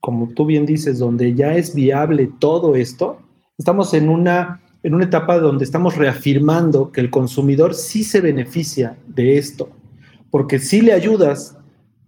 como 0.01 0.29
tú 0.29 0.47
bien 0.47 0.65
dices, 0.65 0.99
donde 0.99 1.35
ya 1.35 1.55
es 1.55 1.75
viable 1.75 2.31
todo 2.39 2.77
esto, 2.77 3.19
estamos 3.59 3.93
en 3.93 4.09
una, 4.09 4.61
en 4.83 4.95
una 4.95 5.05
etapa 5.05 5.39
donde 5.39 5.65
estamos 5.65 5.97
reafirmando 5.97 6.91
que 6.91 7.01
el 7.01 7.11
consumidor 7.11 7.75
sí 7.75 8.05
se 8.05 8.21
beneficia 8.21 8.97
de 9.07 9.39
esto, 9.39 9.71
porque 10.31 10.59
si 10.59 10.81
le 10.81 10.93
ayudas 10.93 11.59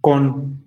con 0.01 0.63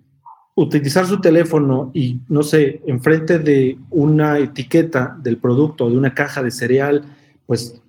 utilizar 0.55 1.05
su 1.05 1.21
teléfono 1.21 1.91
y, 1.93 2.21
no 2.29 2.41
sé, 2.43 2.81
enfrente 2.87 3.39
de 3.39 3.77
una 3.89 4.39
etiqueta 4.39 5.15
del 5.21 5.37
producto, 5.37 5.89
de 5.89 5.97
una 5.97 6.13
caja 6.13 6.41
de 6.41 6.51
cereal, 6.51 7.05
pues 7.45 7.81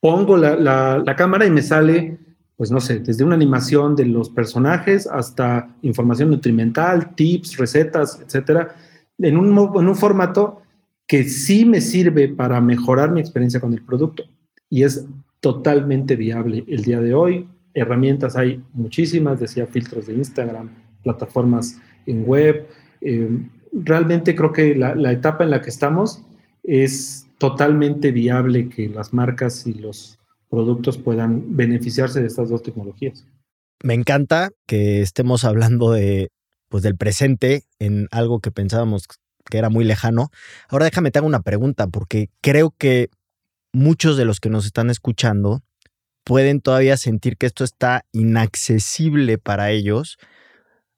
pongo 0.00 0.36
la, 0.36 0.56
la 0.98 1.16
cámara 1.16 1.46
y 1.46 1.50
me 1.50 1.62
sale 1.62 2.18
pues 2.62 2.70
no 2.70 2.80
sé, 2.80 3.00
desde 3.00 3.24
una 3.24 3.34
animación 3.34 3.96
de 3.96 4.06
los 4.06 4.30
personajes 4.30 5.08
hasta 5.08 5.74
información 5.82 6.30
nutrimental, 6.30 7.12
tips, 7.16 7.56
recetas, 7.56 8.20
etcétera, 8.24 8.76
en 9.18 9.36
un, 9.36 9.48
en 9.48 9.88
un 9.88 9.96
formato 9.96 10.61
que 11.12 11.24
sí 11.24 11.66
me 11.66 11.82
sirve 11.82 12.26
para 12.26 12.58
mejorar 12.62 13.10
mi 13.10 13.20
experiencia 13.20 13.60
con 13.60 13.74
el 13.74 13.82
producto. 13.82 14.24
Y 14.70 14.84
es 14.84 15.04
totalmente 15.40 16.16
viable 16.16 16.64
el 16.66 16.84
día 16.84 17.02
de 17.02 17.12
hoy. 17.12 17.46
Herramientas 17.74 18.34
hay 18.34 18.62
muchísimas, 18.72 19.38
decía 19.38 19.66
filtros 19.66 20.06
de 20.06 20.14
Instagram, 20.14 20.70
plataformas 21.02 21.78
en 22.06 22.24
web. 22.24 22.66
Eh, 23.02 23.28
realmente 23.74 24.34
creo 24.34 24.54
que 24.54 24.74
la, 24.74 24.94
la 24.94 25.12
etapa 25.12 25.44
en 25.44 25.50
la 25.50 25.60
que 25.60 25.68
estamos 25.68 26.22
es 26.62 27.26
totalmente 27.36 28.10
viable 28.10 28.70
que 28.70 28.88
las 28.88 29.12
marcas 29.12 29.66
y 29.66 29.74
los 29.74 30.18
productos 30.48 30.96
puedan 30.96 31.54
beneficiarse 31.54 32.22
de 32.22 32.28
estas 32.28 32.48
dos 32.48 32.62
tecnologías. 32.62 33.26
Me 33.84 33.92
encanta 33.92 34.48
que 34.66 35.02
estemos 35.02 35.44
hablando 35.44 35.90
de, 35.90 36.30
pues, 36.70 36.82
del 36.82 36.96
presente 36.96 37.64
en 37.78 38.08
algo 38.12 38.40
que 38.40 38.50
pensábamos 38.50 39.08
que 39.50 39.58
era 39.58 39.70
muy 39.70 39.84
lejano. 39.84 40.30
Ahora 40.68 40.84
déjame 40.86 41.10
te 41.10 41.18
hago 41.18 41.28
una 41.28 41.42
pregunta, 41.42 41.86
porque 41.86 42.30
creo 42.40 42.74
que 42.76 43.10
muchos 43.72 44.16
de 44.16 44.24
los 44.24 44.40
que 44.40 44.50
nos 44.50 44.66
están 44.66 44.90
escuchando 44.90 45.62
pueden 46.24 46.60
todavía 46.60 46.96
sentir 46.96 47.36
que 47.36 47.46
esto 47.46 47.64
está 47.64 48.04
inaccesible 48.12 49.38
para 49.38 49.70
ellos, 49.70 50.18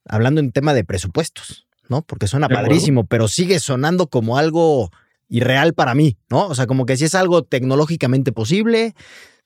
hablando 0.06 0.40
en 0.40 0.52
tema 0.52 0.74
de 0.74 0.84
presupuestos, 0.84 1.66
¿no? 1.88 2.02
Porque 2.02 2.26
suena 2.26 2.48
padrísimo, 2.48 3.06
pero 3.06 3.28
sigue 3.28 3.58
sonando 3.58 4.08
como 4.08 4.36
algo 4.36 4.90
irreal 5.28 5.74
para 5.74 5.94
mí, 5.94 6.18
¿no? 6.28 6.46
O 6.46 6.54
sea, 6.54 6.66
como 6.66 6.84
que 6.86 6.96
si 6.96 7.04
es 7.04 7.14
algo 7.14 7.42
tecnológicamente 7.42 8.32
posible, 8.32 8.94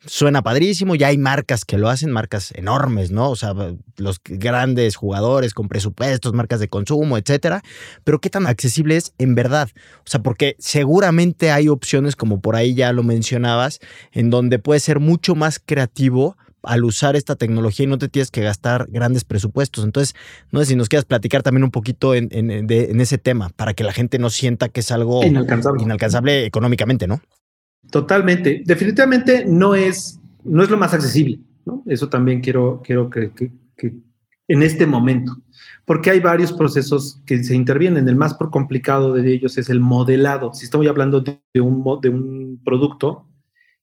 suena 0.05 0.43
padrísimo, 0.43 0.95
ya 0.95 1.09
hay 1.09 1.19
marcas 1.19 1.65
que 1.65 1.79
lo 1.79 1.89
hacen, 1.89 2.11
marcas 2.11 2.53
enormes, 2.55 3.11
¿no? 3.11 3.31
O 3.31 3.37
sea, 3.37 3.55
los 3.97 4.21
grandes 4.25 4.97
jugadores 4.97 5.55
con 5.55 5.69
presupuestos, 5.69 6.33
marcas 6.33 6.61
de 6.61 6.69
consumo, 6.69 7.19
etcétera. 7.19 7.63
Pero 8.05 8.21
qué 8.21 8.31
tan 8.31 8.47
accesible 8.47 8.97
es 8.97 9.13
en 9.19 9.35
verdad? 9.35 9.69
O 10.01 10.09
sea, 10.11 10.23
porque 10.23 10.57
seguramente 10.59 11.51
hay 11.51 11.69
opciones, 11.69 12.17
como 12.17 12.41
por 12.41 12.57
ahí 12.57 12.75
ya 12.75 12.93
lo 12.93 13.03
mencionabas, 13.03 13.81
en 14.13 14.31
donde 14.31 14.59
puede 14.59 14.81
ser 14.81 15.01
mucho 15.01 15.35
más 15.35 15.61
creativo 15.65 16.37
al 16.63 16.85
usar 16.85 17.17
esta 17.17 17.37
tecnología 17.37 17.85
y 17.85 17.87
no 17.87 17.99
te 17.99 18.09
tienes 18.09 18.31
que 18.31 18.43
gastar 18.43 18.87
grandes 18.91 19.25
presupuestos. 19.25 19.85
Entonces, 19.85 20.15
no 20.51 20.61
sé 20.61 20.67
si 20.67 20.77
nos 20.77 20.89
quieras 20.89 21.05
platicar 21.05 21.43
también 21.43 21.65
un 21.65 21.71
poquito 21.71 22.15
en, 22.15 23.01
ese 23.01 23.19
tema, 23.19 23.51
para 23.51 23.75
que 23.75 23.85
la 23.85 23.93
gente 23.93 24.19
no 24.19 24.31
sienta 24.31 24.69
que 24.69 24.81
es 24.81 24.91
algo 24.91 25.25
inalcanzable, 25.25 26.45
económicamente, 26.45 27.07
¿no? 27.07 27.21
Totalmente. 27.91 28.63
Definitivamente 28.65 29.45
no 29.47 29.75
es, 29.75 30.21
no 30.45 30.63
es 30.63 30.71
lo 30.71 30.77
más 30.77 30.95
accesible. 30.95 31.41
¿no? 31.65 31.83
Eso 31.87 32.09
también 32.09 32.41
quiero, 32.41 32.83
quiero 32.85 33.09
que, 33.11 33.33
en 34.49 34.63
este 34.63 34.87
momento, 34.87 35.37
porque 35.85 36.11
hay 36.11 36.21
varios 36.21 36.53
procesos 36.53 37.21
que 37.27 37.43
se 37.45 37.55
intervienen. 37.55 38.09
El 38.09 38.17
más 38.17 38.35
complicado 38.35 39.13
de 39.15 39.33
ellos 39.33 39.59
es 39.59 39.69
el 39.69 39.81
modelado. 39.81 40.55
Si 40.55 40.65
estoy 40.65 40.87
hablando 40.87 41.21
de 41.21 41.61
un, 41.61 41.85
de 42.01 42.09
un 42.09 42.61
producto, 42.65 43.27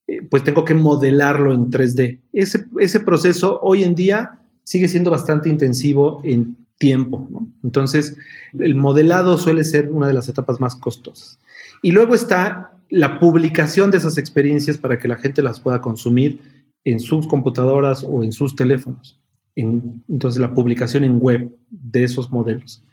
eh, 0.07 0.21
pues 0.21 0.43
tengo 0.43 0.65
que 0.65 0.73
modelarlo 0.73 1.53
en 1.53 1.69
3D. 1.69 2.21
Ese, 2.33 2.65
ese 2.79 2.99
proceso 2.99 3.59
hoy 3.61 3.83
en 3.83 3.95
día 3.95 4.39
sigue 4.63 4.87
siendo 4.87 5.11
bastante 5.11 5.49
intensivo 5.49 6.21
en 6.23 6.57
tiempo. 6.77 7.27
Entonces, 7.63 8.17
el 8.57 8.75
modelado 8.75 9.37
suele 9.37 9.63
ser 9.63 9.89
una 9.89 10.07
de 10.07 10.13
las 10.13 10.27
etapas 10.29 10.59
más 10.59 10.75
costosas. 10.75 11.39
Y 11.81 11.91
luego 11.91 12.15
está 12.15 12.74
la 12.89 13.19
publicación 13.19 13.91
de 13.91 13.97
esas 13.97 14.17
experiencias 14.17 14.77
para 14.77 14.97
que 14.99 15.07
la 15.07 15.17
gente 15.17 15.41
las 15.41 15.59
pueda 15.59 15.81
consumir 15.81 16.39
en 16.83 16.99
sus 16.99 17.27
computadoras 17.27 18.05
o 18.07 18.23
en 18.23 18.31
sus 18.31 18.55
teléfonos. 18.55 19.19
entonces, 19.55 20.39
la 20.39 20.53
publicación 20.53 21.03
en 21.03 21.19
web 21.19 21.49
de 21.69 22.03
esos 22.03 22.29
modelos 22.29 22.83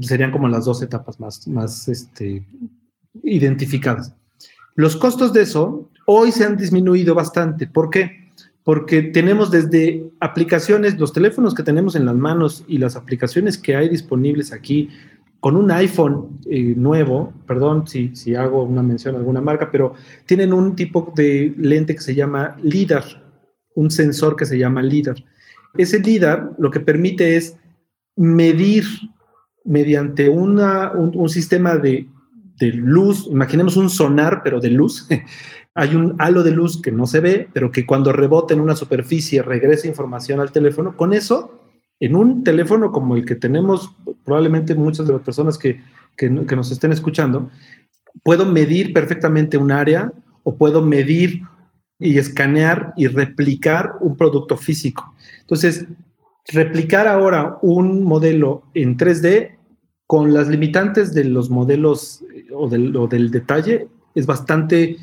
serían 0.00 0.30
como 0.30 0.48
las 0.48 0.64
dos 0.64 0.82
etapas 0.82 1.18
más, 1.20 1.46
más 1.48 1.88
este, 1.88 2.46
identificadas. 3.22 4.14
Los 4.74 4.96
costos 4.96 5.32
de 5.32 5.42
eso 5.42 5.90
hoy 6.06 6.32
se 6.32 6.44
han 6.44 6.56
disminuido 6.56 7.14
bastante. 7.14 7.66
¿Por 7.66 7.90
qué? 7.90 8.32
Porque 8.64 9.02
tenemos 9.02 9.50
desde 9.50 10.04
aplicaciones, 10.20 10.98
los 10.98 11.12
teléfonos 11.12 11.54
que 11.54 11.62
tenemos 11.62 11.96
en 11.96 12.06
las 12.06 12.16
manos 12.16 12.64
y 12.66 12.78
las 12.78 12.96
aplicaciones 12.96 13.58
que 13.58 13.76
hay 13.76 13.88
disponibles 13.88 14.52
aquí 14.52 14.88
con 15.44 15.56
un 15.56 15.70
iPhone 15.70 16.40
eh, 16.46 16.72
nuevo, 16.74 17.34
perdón 17.46 17.86
si, 17.86 18.34
hago 18.34 18.62
una 18.62 18.82
mención 18.82 19.14
a 19.14 19.18
alguna 19.18 19.42
marca, 19.42 19.70
pero 19.70 19.92
tienen 20.24 20.54
un 20.54 20.74
tipo 20.74 21.12
de 21.14 21.52
lente 21.58 21.94
que 21.94 22.00
se 22.00 22.14
llama 22.14 22.56
LIDAR, 22.62 23.04
un 23.74 23.90
sensor 23.90 24.36
que 24.36 24.46
se 24.46 24.58
llama 24.58 24.80
LIDAR. 24.80 25.16
Ese 25.76 25.98
LIDAR 25.98 26.52
lo 26.56 26.70
que 26.70 26.80
permite 26.80 27.36
es 27.36 27.58
medir 28.16 28.84
mediante 29.64 30.30
una, 30.30 30.92
un 30.92 31.28
sistema 31.28 31.76
de 31.76 32.08
de 32.58 32.68
luz, 32.72 33.26
imaginemos 33.30 33.76
un 33.76 33.90
sonar, 33.90 34.42
pero 34.42 34.60
de 34.60 34.70
luz. 34.70 35.06
Hay 35.74 35.94
un 35.94 36.14
halo 36.18 36.42
de 36.42 36.52
luz 36.52 36.80
que 36.80 36.92
no 36.92 37.06
se 37.06 37.20
ve, 37.20 37.48
pero 37.52 37.70
que 37.72 37.84
cuando 37.84 38.12
rebota 38.12 38.54
en 38.54 38.60
una 38.60 38.76
superficie 38.76 39.42
regresa 39.42 39.88
información 39.88 40.40
al 40.40 40.52
teléfono. 40.52 40.96
Con 40.96 41.12
eso, 41.12 41.60
en 41.98 42.14
un 42.14 42.44
teléfono 42.44 42.92
como 42.92 43.16
el 43.16 43.24
que 43.24 43.34
tenemos, 43.34 43.96
probablemente 44.24 44.74
muchas 44.74 45.06
de 45.06 45.12
las 45.12 45.22
personas 45.22 45.58
que, 45.58 45.80
que, 46.16 46.46
que 46.46 46.56
nos 46.56 46.70
estén 46.70 46.92
escuchando, 46.92 47.50
puedo 48.22 48.46
medir 48.46 48.92
perfectamente 48.92 49.56
un 49.56 49.72
área 49.72 50.12
o 50.42 50.56
puedo 50.56 50.82
medir 50.82 51.42
y 51.98 52.18
escanear 52.18 52.92
y 52.96 53.06
replicar 53.06 53.94
un 54.00 54.16
producto 54.16 54.56
físico. 54.56 55.14
Entonces, 55.40 55.86
replicar 56.48 57.08
ahora 57.08 57.58
un 57.62 58.04
modelo 58.04 58.64
en 58.74 58.96
3D 58.96 59.56
con 60.06 60.34
las 60.34 60.48
limitantes 60.48 61.14
de 61.14 61.24
los 61.24 61.50
modelos 61.50 62.22
eh, 62.34 62.46
o 62.54 62.68
del, 62.68 63.30
detalle, 63.30 63.88
es 64.14 64.26
bastante 64.26 64.98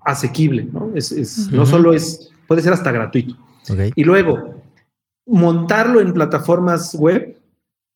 asequible, 0.00 0.66
¿no? 0.72 0.92
Es, 0.94 1.50
No 1.52 1.66
solo 1.66 1.92
es, 1.92 2.30
puede 2.46 2.62
ser 2.62 2.72
hasta 2.72 2.90
gratuito. 2.90 3.36
Y 3.94 4.04
luego, 4.04 4.62
montarlo 5.26 6.00
en 6.00 6.12
plataformas 6.12 6.94
web, 6.94 7.36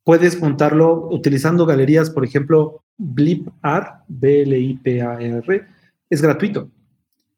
puedes 0.04 0.40
montarlo 0.40 1.08
utilizando 1.10 1.66
galerías, 1.66 2.10
por 2.10 2.24
ejemplo, 2.24 2.82
Blipar, 2.98 4.04
B-L-I-P-A-R, 4.08 5.66
es 6.10 6.22
gratuito. 6.22 6.70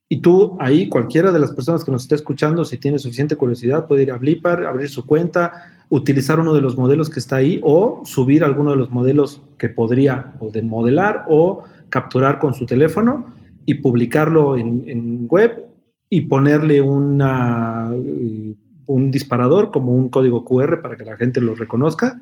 Y 0.09 0.21
tú 0.21 0.57
ahí, 0.61 0.89
cualquiera 0.89 1.33
de 1.33 1.39
las 1.39 1.53
personas 1.53 1.85
que 1.85 1.91
nos 1.91 2.03
esté 2.03 2.17
escuchando, 2.17 2.65
si 2.65 2.77
tiene 2.77 2.99
suficiente 2.99 3.37
curiosidad, 3.37 3.87
puede 3.87 4.03
ir 4.03 4.13
a 4.13 4.19
Blipar, 4.19 4.67
abrir 4.67 4.89
su 4.91 5.07
cuenta, 5.07 5.85
utilizar 5.89 6.39
uno 6.39 6.53
de 6.53 6.61
los 6.61 6.77
modelos 6.77 7.09
que 7.09 7.19
está 7.19 7.37
ahí 7.37 7.61
o 7.63 8.03
subir 8.05 8.45
alguno 8.45 8.73
de 8.73 8.77
los 8.77 8.91
modelos 8.91 9.43
que 9.59 9.69
podría 9.69 10.35
o 10.39 10.51
de 10.51 10.63
modelar 10.63 11.25
o 11.29 11.65
capturar 11.89 12.39
con 12.39 12.55
su 12.55 12.67
teléfono 12.67 13.33
y 13.65 13.75
publicarlo 13.75 14.57
en, 14.57 15.27
web 15.29 15.67
y 16.11 16.23
ponerle 16.23 16.81
una, 16.81 17.91
eh, 17.95 18.55
un 18.87 19.11
disparador 19.11 19.71
como 19.71 19.93
un 19.93 20.09
código 20.09 20.45
QR 20.45 20.83
para 20.83 20.97
que 20.97 21.05
la 21.05 21.17
gente 21.17 21.41
lo 21.41 21.55
reconozca 21.55 22.21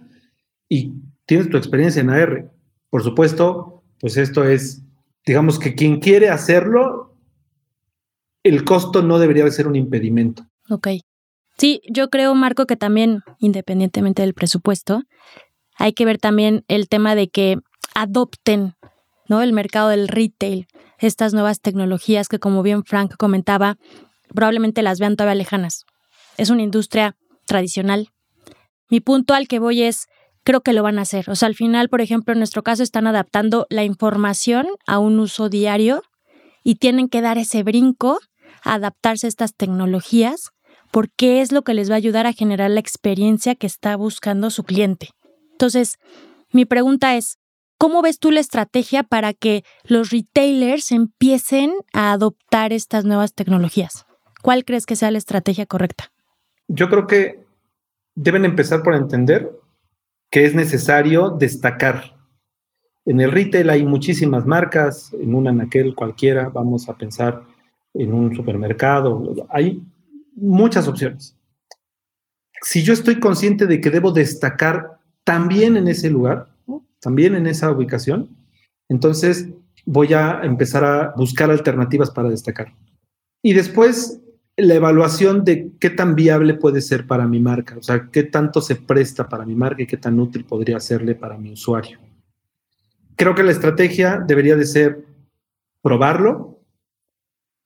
y 0.70 0.94
tienes 1.26 1.50
tu 1.50 1.59
experiencia 1.59 2.00
en 2.00 2.09
AR. 2.09 2.50
Por 2.88 3.02
supuesto, 3.02 3.83
pues 4.00 4.16
esto 4.16 4.44
es, 4.44 4.83
digamos 5.26 5.59
que 5.59 5.74
quien 5.74 6.00
quiere 6.00 6.30
hacerlo 6.30 7.11
el 8.42 8.64
costo 8.64 9.02
no 9.02 9.18
debería 9.18 9.44
de 9.44 9.50
ser 9.50 9.66
un 9.66 9.76
impedimento. 9.76 10.46
Ok. 10.70 10.88
Sí, 11.59 11.83
yo 11.90 12.09
creo, 12.09 12.35
Marco, 12.35 12.66
que 12.66 12.76
también, 12.76 13.22
independientemente 13.38 14.22
del 14.22 14.33
presupuesto, 14.33 15.02
hay 15.76 15.92
que 15.92 16.06
ver 16.06 16.18
también 16.18 16.64
el 16.68 16.88
tema 16.88 17.14
de 17.14 17.28
que 17.28 17.59
adopten 17.94 18.74
¿no? 19.28 19.42
el 19.42 19.52
mercado 19.52 19.90
del 19.90 20.09
retail, 20.09 20.66
estas 20.98 21.35
nuevas 21.35 21.61
tecnologías 21.61 22.28
que, 22.28 22.38
como 22.38 22.62
bien 22.62 22.85
Frank 22.85 23.14
comentaba, 23.18 23.76
probablemente 24.35 24.83
las 24.83 25.00
vean 25.00 25.16
todavía 25.16 25.35
lejanas. 25.35 25.85
Es 26.38 26.48
una 26.48 26.62
industria 26.62 27.16
tradicional. 27.44 28.09
Mi 28.88 29.00
punto 29.00 29.35
al 29.35 29.48
que 29.48 29.59
voy 29.59 29.83
es, 29.83 30.06
creo 30.44 30.61
que 30.61 30.72
lo 30.72 30.83
van 30.83 30.98
a 30.98 31.03
hacer. 31.03 31.29
O 31.31 31.35
sea, 31.37 31.46
al 31.46 31.55
final, 31.55 31.88
por 31.88 32.00
ejemplo, 32.00 32.33
en 32.33 32.38
nuestro 32.38 32.62
caso 32.62 32.83
están 32.83 33.07
adaptando 33.07 33.66
la 33.70 33.85
información 33.85 34.66
a 34.87 34.98
un 34.98 35.18
uso 35.20 35.48
diario 35.48 36.03
y 36.62 36.76
tienen 36.76 37.09
que 37.09 37.20
dar 37.20 37.38
ese 37.38 37.62
brinco 37.62 38.18
adaptarse 38.62 39.26
a 39.26 39.29
estas 39.29 39.55
tecnologías 39.55 40.50
porque 40.90 41.40
es 41.40 41.53
lo 41.53 41.62
que 41.62 41.74
les 41.74 41.90
va 41.90 41.94
a 41.94 41.98
ayudar 41.98 42.26
a 42.26 42.33
generar 42.33 42.70
la 42.70 42.81
experiencia 42.81 43.55
que 43.55 43.66
está 43.66 43.96
buscando 43.96 44.50
su 44.50 44.64
cliente. 44.64 45.11
Entonces, 45.53 45.98
mi 46.53 46.64
pregunta 46.64 47.16
es, 47.16 47.38
¿cómo 47.79 48.03
ves 48.03 48.18
tú 48.18 48.31
la 48.31 48.40
estrategia 48.40 49.03
para 49.05 49.33
que 49.33 49.62
los 49.85 50.11
retailers 50.11 50.90
empiecen 50.90 51.72
a 51.92 52.12
adoptar 52.12 52.72
estas 52.72 53.05
nuevas 53.05 53.35
tecnologías? 53.35 54.05
¿Cuál 54.42 54.64
crees 54.64 54.87
que 54.87 54.96
sea 54.96 55.11
la 55.11 55.18
estrategia 55.18 55.66
correcta? 55.66 56.11
Yo 56.66 56.88
creo 56.88 57.07
que 57.07 57.44
deben 58.14 58.44
empezar 58.44 58.83
por 58.83 58.94
entender 58.94 59.50
que 60.31 60.45
es 60.45 60.55
necesario 60.55 61.31
destacar. 61.31 62.16
En 63.05 63.21
el 63.21 63.33
retail 63.33 63.71
hay 63.71 63.85
muchísimas 63.85 64.47
marcas, 64.47 65.12
en 65.14 65.35
una 65.35 65.51
en 65.51 65.61
aquel 65.61 65.95
cualquiera, 65.95 66.49
vamos 66.49 66.88
a 66.88 66.97
pensar 66.97 67.43
en 67.95 68.12
un 68.12 68.35
supermercado. 68.37 69.47
Hay 69.49 69.83
muchas 70.37 70.87
opciones. 70.87 71.37
Si 72.62 72.83
yo 72.83 72.93
estoy 72.93 73.19
consciente 73.19 73.66
de 73.66 73.81
que 73.81 73.90
debo 73.90 74.12
destacar 74.12 75.01
también 75.25 75.77
en 75.77 75.88
ese 75.88 76.11
lugar, 76.11 76.49
también 77.01 77.35
en 77.35 77.47
esa 77.47 77.71
ubicación, 77.71 78.29
entonces 78.88 79.49
voy 79.87 80.12
a 80.12 80.43
empezar 80.43 80.85
a 80.85 81.14
buscar 81.16 81.51
alternativas 81.51 82.11
para 82.11 82.29
destacar. 82.29 82.73
Y 83.43 83.55
después 83.55 84.21
la 84.62 84.75
evaluación 84.75 85.44
de 85.44 85.73
qué 85.79 85.90
tan 85.90 86.14
viable 86.14 86.55
puede 86.55 86.81
ser 86.81 87.07
para 87.07 87.27
mi 87.27 87.40
marca, 87.40 87.77
o 87.79 87.83
sea, 87.83 88.09
qué 88.11 88.25
tanto 88.25 88.61
se 88.61 88.77
presta 88.77 89.29
para 89.29 89.44
mi 89.44 89.55
marca 89.55 89.83
y 89.83 89.87
qué 89.87 89.96
tan 89.96 90.18
útil 90.18 90.44
podría 90.44 90.81
serle 90.81 91.14
para 91.14 91.37
mi 91.38 91.53
usuario. 91.53 91.99
Creo 93.16 93.35
que 93.35 93.42
la 93.42 93.53
estrategia 93.53 94.23
debería 94.27 94.57
de 94.57 94.66
ser 94.66 95.05
probarlo, 95.83 96.61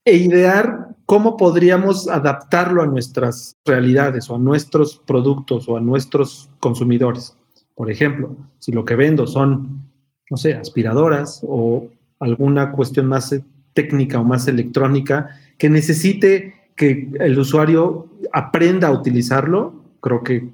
e 0.04 0.16
idear 0.16 0.96
cómo 1.06 1.36
podríamos 1.36 2.08
adaptarlo 2.08 2.82
a 2.82 2.86
nuestras 2.86 3.56
realidades 3.64 4.28
o 4.28 4.36
a 4.36 4.38
nuestros 4.38 4.98
productos 4.98 5.68
o 5.68 5.76
a 5.76 5.80
nuestros 5.80 6.50
consumidores. 6.60 7.36
Por 7.74 7.90
ejemplo, 7.90 8.36
si 8.58 8.72
lo 8.72 8.84
que 8.84 8.96
vendo 8.96 9.26
son, 9.26 9.88
no 10.30 10.36
sé, 10.36 10.54
aspiradoras 10.54 11.40
o 11.46 11.88
alguna 12.20 12.72
cuestión 12.72 13.06
más 13.06 13.34
técnica 13.72 14.20
o 14.20 14.24
más 14.24 14.46
electrónica 14.46 15.30
que 15.58 15.70
necesite 15.70 16.54
que 16.76 17.08
el 17.20 17.38
usuario 17.38 18.08
aprenda 18.32 18.88
a 18.88 18.92
utilizarlo, 18.92 19.84
creo 20.00 20.22
que 20.22 20.48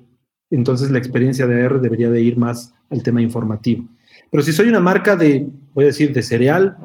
entonces 0.51 0.91
la 0.91 0.99
experiencia 0.99 1.47
de 1.47 1.65
AR 1.65 1.81
debería 1.81 2.11
de 2.11 2.23
ir 2.23 2.37
más 2.37 2.75
al 2.91 3.03
tema 3.03 3.23
informativo. 3.23 3.85
Pero 4.31 4.43
si 4.43 4.53
soy 4.53 4.69
una 4.69 4.81
marca 4.81 5.17
de, 5.17 5.49
voy 5.75 5.85
a 5.85 5.89
decir, 5.89 6.13
de 6.13 6.23
cereal, 6.23 6.77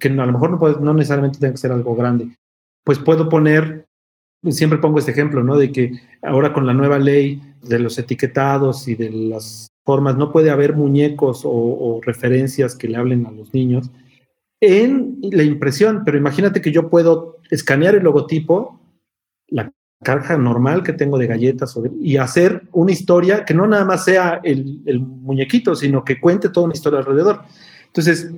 que 0.00 0.08
a 0.08 0.12
lo 0.26 0.32
mejor 0.32 0.50
no, 0.50 0.78
no 0.80 0.94
necesariamente 0.94 1.38
tiene 1.38 1.54
que 1.54 1.58
ser 1.58 1.72
algo 1.72 1.94
grande, 1.94 2.36
pues 2.84 2.98
puedo 2.98 3.28
poner 3.28 3.86
siempre 4.50 4.78
pongo 4.78 4.98
este 4.98 5.10
ejemplo, 5.10 5.42
¿no? 5.42 5.56
De 5.56 5.72
que 5.72 5.92
ahora 6.22 6.52
con 6.52 6.66
la 6.66 6.74
nueva 6.74 6.98
ley 6.98 7.42
de 7.62 7.78
los 7.78 7.98
etiquetados 7.98 8.88
y 8.88 8.94
de 8.94 9.10
las 9.10 9.68
formas, 9.84 10.16
no 10.16 10.32
puede 10.32 10.50
haber 10.50 10.74
muñecos 10.74 11.42
o, 11.44 12.00
referencias 12.02 12.74
que 12.74 12.88
le 12.88 12.96
hablen 12.96 13.26
a 13.26 13.30
los 13.30 13.54
niños 13.54 13.90
en 14.60 15.18
la 15.22 15.42
impresión, 15.42 16.02
pero 16.04 16.16
imagínate 16.18 16.60
que 16.60 16.72
yo 16.72 16.88
puedo 16.88 17.38
escanear 17.50 17.94
el 17.94 18.04
logotipo, 18.04 18.80
la 19.48 19.72
caja 20.02 20.36
normal 20.36 20.82
que 20.82 20.92
tengo 20.92 21.18
de 21.18 21.26
galletas 21.26 21.78
y 22.00 22.16
hacer 22.16 22.62
una 22.72 22.92
historia 22.92 23.44
que 23.44 23.54
no 23.54 23.66
nada 23.66 23.84
más 23.84 24.04
sea 24.04 24.40
el, 24.42 25.00
muñequito, 25.00 25.74
sino 25.74 26.04
que 26.04 26.20
cuente 26.20 26.48
toda 26.48 26.66
una 26.66 26.74
historia 26.74 27.00
alrededor. 27.00 27.40
Entonces, 27.86 28.30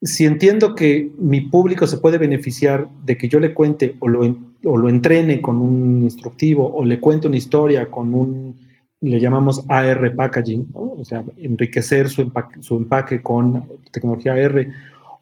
si 0.00 0.24
entiendo 0.24 0.74
que 0.74 1.10
mi 1.18 1.42
público 1.42 1.86
se 1.86 1.98
puede 1.98 2.18
beneficiar 2.18 2.88
de 3.04 3.16
que 3.16 3.28
yo 3.28 3.38
le 3.40 3.54
cuente 3.54 3.96
o 4.00 4.08
lo, 4.08 4.36
o 4.64 4.76
lo 4.76 4.88
entrene 4.88 5.40
con 5.40 5.58
un 5.58 6.02
instructivo 6.02 6.74
o 6.74 6.84
le 6.84 6.98
cuente 6.98 7.28
una 7.28 7.36
historia 7.36 7.90
con 7.90 8.14
un, 8.14 8.56
le 9.00 9.20
llamamos 9.20 9.64
AR 9.68 10.14
packaging, 10.16 10.68
o 10.72 11.04
sea, 11.04 11.24
enriquecer 11.36 12.08
su 12.08 12.22
empaque, 12.22 12.62
su 12.62 12.76
empaque 12.76 13.22
con 13.22 13.64
tecnología 13.90 14.32
AR, 14.32 14.66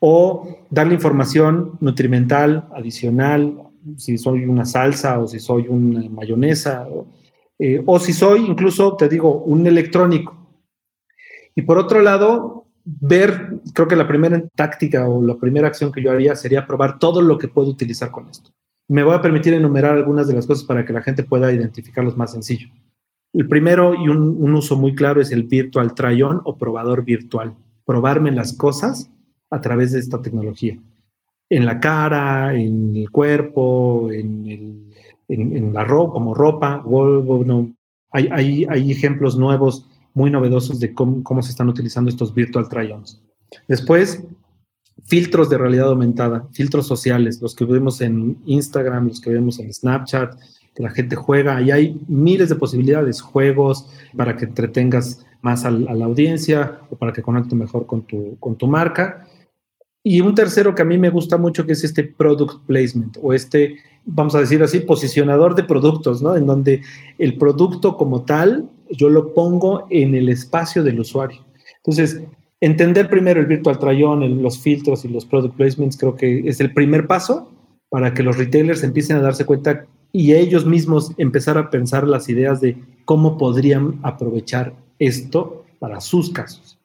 o 0.01 0.67
darle 0.71 0.95
información 0.95 1.79
nutrimental 1.81 2.69
adicional, 2.75 3.71
si 3.97 4.19
soy 4.19 4.45
una 4.45 4.65
salsa 4.65 5.19
o 5.19 5.29
si 5.29 5.39
soy 5.39 5.67
una 5.69 6.09
mayonesa, 6.11 6.87
eh, 7.59 7.83
o 7.85 8.01
si 8.01 8.13
soy 8.13 8.47
incluso, 8.47 8.97
te 8.97 9.09
digo, 9.09 9.43
un 9.43 9.67
electrónico. 9.67 10.37
Y 11.55 11.63
por 11.63 11.79
otro 11.79 12.01
lado, 12.01 12.67
ver, 12.85 13.61
creo 13.75 13.89
que 13.89 13.97
la 13.97 14.09
primera 14.09 14.43
táctica 14.55 15.09
o 15.09 15.23
la 15.23 15.37
primera 15.37 15.69
acción 15.69 15.93
que 15.93 16.03
yo 16.03 16.11
haría 16.11 16.35
sería 16.35 16.67
probar 16.67 16.99
todo 16.99 17.21
lo 17.21 17.39
que 17.39 17.49
puedo 17.49 17.69
utilizar 17.69 18.11
con 18.11 18.29
esto. 18.29 18.51
Me 18.89 19.03
voy 19.03 19.15
a 19.15 19.21
permitir 19.21 19.55
enumerar 19.55 19.97
algunas 19.97 20.27
de 20.27 20.35
las 20.35 20.47
cosas 20.47 20.65
para 20.65 20.85
que 20.85 20.93
la 20.93 21.03
gente 21.03 21.23
pueda 21.23 21.53
identificarlos 21.53 22.17
más 22.17 22.33
sencillo. 22.33 22.69
El 23.33 23.47
primero 23.47 23.95
y 23.95 24.09
un, 24.09 24.55
uso 24.55 24.77
muy 24.77 24.95
claro 24.95 25.21
es 25.21 25.31
el 25.31 25.45
virtual 25.45 25.95
try-on 25.95 26.41
o 26.45 26.57
probador 26.57 27.05
virtual. 27.05 27.55
Probarme 27.85 28.33
las 28.33 28.53
cosas 28.53 29.11
a 29.51 29.61
través 29.61 29.93
de 29.93 29.99
esta 29.99 30.23
tecnología. 30.23 30.79
En 31.49 31.67
la 31.67 31.81
cara, 31.81 32.55
en 32.55 32.95
el 32.97 33.11
cuerpo, 33.11 34.11
en, 34.13 34.47
el, 34.47 34.95
en, 35.29 35.73
la 35.73 35.85
ropa, 35.85 36.13
como 36.13 36.35
ropa. 36.35 36.85
hay, 38.13 38.29
hay, 38.31 38.67
hay 38.69 38.91
ejemplos 38.93 39.37
nuevos 39.37 39.87
muy 40.15 40.31
novedosos 40.31 40.81
de 40.81 40.95
cómo, 40.95 41.43
se 41.43 41.51
están 41.51 41.69
utilizando 41.69 42.11
estos 42.11 42.35
virtual 42.35 42.69
try-ons. 42.69 43.21
Después, 43.69 44.23
filtros 45.07 45.49
de 45.51 45.59
realidad 45.59 45.89
aumentada, 45.89 46.47
filtros 46.53 46.87
sociales, 46.87 47.41
los 47.41 47.55
que 47.55 47.65
vemos 47.65 48.01
en 48.01 48.39
Instagram, 48.47 49.09
los 49.09 49.21
que 49.21 49.31
vemos 49.31 49.59
en 49.59 49.73
Snapchat, 49.73 50.35
que 50.75 50.83
la 50.83 50.91
gente 50.91 51.17
juega, 51.17 51.61
y 51.63 51.71
hay 51.71 52.01
miles 52.07 52.49
de 52.49 52.57
posibilidades, 52.57 53.21
juegos 53.21 53.87
para 54.17 54.37
que 54.37 54.45
entretengas 54.45 55.25
más 55.43 55.65
a, 55.65 55.71
la 55.71 56.05
audiencia 56.05 56.81
o 56.91 56.97
para 56.97 57.13
que 57.13 57.23
conecte 57.23 57.55
mejor 57.55 57.87
con 57.87 58.03
tu, 58.03 58.37
con 58.39 58.57
tu 58.57 58.67
marca. 58.67 59.27
Y 60.03 60.21
un 60.23 60.35
tercero 60.35 60.75
que 60.75 60.83
a 60.83 60.87
mí 60.87 60.97
me 60.97 61.11
gusta 61.11 61.37
mucho, 61.37 61.67
que 61.67 61.73
es 61.73 61.85
este 61.85 62.05
product 62.05 62.65
placement 62.67 63.19
o 63.23 63.35
este, 63.35 63.77
vamos 64.07 64.35
a 64.35 64.41
decir 64.41 64.63
así, 64.63 64.81
posicionador 64.81 65.55
de 65.55 65.65
productos, 65.65 66.23
¿no? 66.23 66.37
En 66.37 66.47
donde 66.47 66.83
el 67.19 67.37
producto 67.37 67.97
como 67.97 68.23
tal 68.23 68.69
yo 68.91 69.11
lo 69.11 69.35
pongo 69.35 69.87
en 69.91 70.15
el 70.15 70.31
espacio 70.31 70.83
del 70.83 71.01
usuario. 71.01 71.45
Entonces, 71.77 72.23
entender 72.61 73.09
primero 73.11 73.41
el 73.41 73.47
virtual 73.47 73.79
try-on, 73.79 74.43
los 74.43 74.59
filtros 74.59 75.05
y 75.05 75.09
los 75.09 75.27
product 75.27 75.57
placements 75.57 75.97
creo 75.99 76.17
que 76.17 76.49
es 76.49 76.61
el 76.61 76.73
primer 76.73 77.07
paso 77.07 77.53
para 77.91 78.15
que 78.15 78.23
los 78.23 78.39
retailers 78.39 78.83
empiecen 78.83 79.17
a 79.17 79.21
darse 79.21 79.45
cuenta 79.45 79.87
y 80.13 80.33
ellos 80.33 80.65
mismos 80.67 81.13
empezar 81.19 81.59
a 81.59 81.71
pensar 81.71 82.07
las 82.07 82.29
ideas 82.29 82.61
de 82.61 82.77
cómo 83.05 83.37
podrían 83.37 84.01
aprovechar 84.03 84.75
esto 84.99 85.65
para 85.79 86.01
sus 86.01 86.31
casos. 86.31 86.80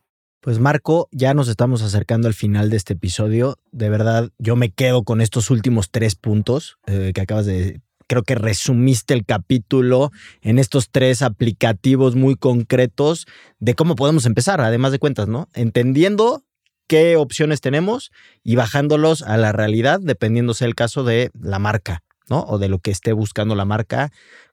Pues 0.46 0.60
Marco, 0.60 1.10
ya 1.12 1.34
nos 1.34 1.48
estamos 1.48 1.82
acercando 1.82 2.28
al 2.28 2.36
final 2.36 2.70
de 2.70 2.78
este 2.78 2.94
episodio. 2.94 3.58
De 3.72 3.90
verdad, 3.90 4.30
yo 4.38 4.56
me 4.56 4.70
quedo 4.70 5.02
con 5.02 5.20
estos 5.20 5.50
últimos 5.50 5.90
tres 5.90 6.14
puntos 6.14 6.78
eh, 6.86 7.14
que 7.16 7.22
acabas 7.22 7.48
de 7.48 7.82
creo 8.06 8.22
que 8.22 8.36
resumiste 8.36 9.16
el 9.16 9.26
capítulo 9.26 10.12
en 10.44 10.60
estos 10.60 10.92
tres 10.92 11.24
aplicativos 11.24 12.16
muy 12.16 12.36
concretos 12.36 13.26
de 13.58 13.74
cómo 13.74 13.96
podemos 13.96 14.28
empezar, 14.28 14.62
además 14.62 14.92
de 14.92 15.00
cuentas, 15.00 15.28
¿no? 15.28 15.50
Entendiendo 15.56 16.44
qué 16.86 17.16
opciones 17.16 17.60
tenemos 17.60 18.12
y 18.44 18.56
bajándolos 18.56 19.24
a 19.24 19.38
la 19.38 19.52
realidad, 19.52 20.00
dependiéndose 20.00 20.66
el 20.66 20.76
caso 20.76 21.04
de 21.04 21.32
la 21.42 21.58
marca, 21.58 22.04
¿no? 22.30 22.42
O 22.42 22.60
de 22.60 22.70
lo 22.70 22.78
que 22.78 22.92
esté 22.92 23.14
buscando 23.14 23.56
la 23.56 23.66
marca 23.66 24.12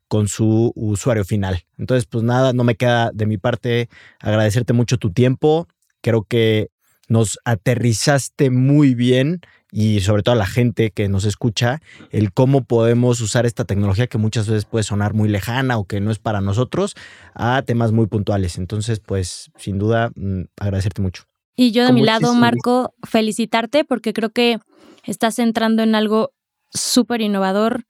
con 0.08 0.28
su 0.28 0.72
usuario 0.74 1.26
final. 1.26 1.64
Entonces, 1.76 2.06
pues 2.06 2.24
nada, 2.24 2.52
no 2.54 2.64
me 2.64 2.76
queda 2.76 3.10
de 3.12 3.26
mi 3.26 3.36
parte 3.36 3.90
agradecerte 4.20 4.72
mucho 4.72 4.96
tu 4.96 5.10
tiempo. 5.10 5.68
Creo 6.02 6.24
que 6.24 6.68
nos 7.08 7.38
aterrizaste 7.44 8.50
muy 8.50 8.94
bien 8.94 9.40
y 9.70 10.00
sobre 10.00 10.22
todo 10.22 10.34
a 10.34 10.38
la 10.38 10.46
gente 10.46 10.90
que 10.90 11.08
nos 11.08 11.24
escucha, 11.24 11.80
el 12.10 12.32
cómo 12.32 12.64
podemos 12.64 13.20
usar 13.20 13.46
esta 13.46 13.64
tecnología 13.64 14.06
que 14.06 14.18
muchas 14.18 14.46
veces 14.46 14.66
puede 14.66 14.82
sonar 14.82 15.14
muy 15.14 15.28
lejana 15.28 15.78
o 15.78 15.84
que 15.84 16.00
no 16.00 16.10
es 16.10 16.18
para 16.18 16.42
nosotros, 16.42 16.94
a 17.34 17.62
temas 17.62 17.90
muy 17.90 18.06
puntuales. 18.06 18.58
Entonces, 18.58 19.00
pues 19.00 19.50
sin 19.56 19.78
duda, 19.78 20.10
mm, 20.14 20.42
agradecerte 20.60 21.00
mucho. 21.00 21.24
Y 21.56 21.72
yo 21.72 21.86
de 21.86 21.92
mi 21.92 22.02
lado, 22.02 22.34
Marco, 22.34 22.94
felicitarte 23.02 23.84
porque 23.84 24.12
creo 24.12 24.30
que 24.30 24.58
estás 25.04 25.38
entrando 25.38 25.82
en 25.82 25.94
algo 25.94 26.32
súper 26.70 27.22
innovador 27.22 27.84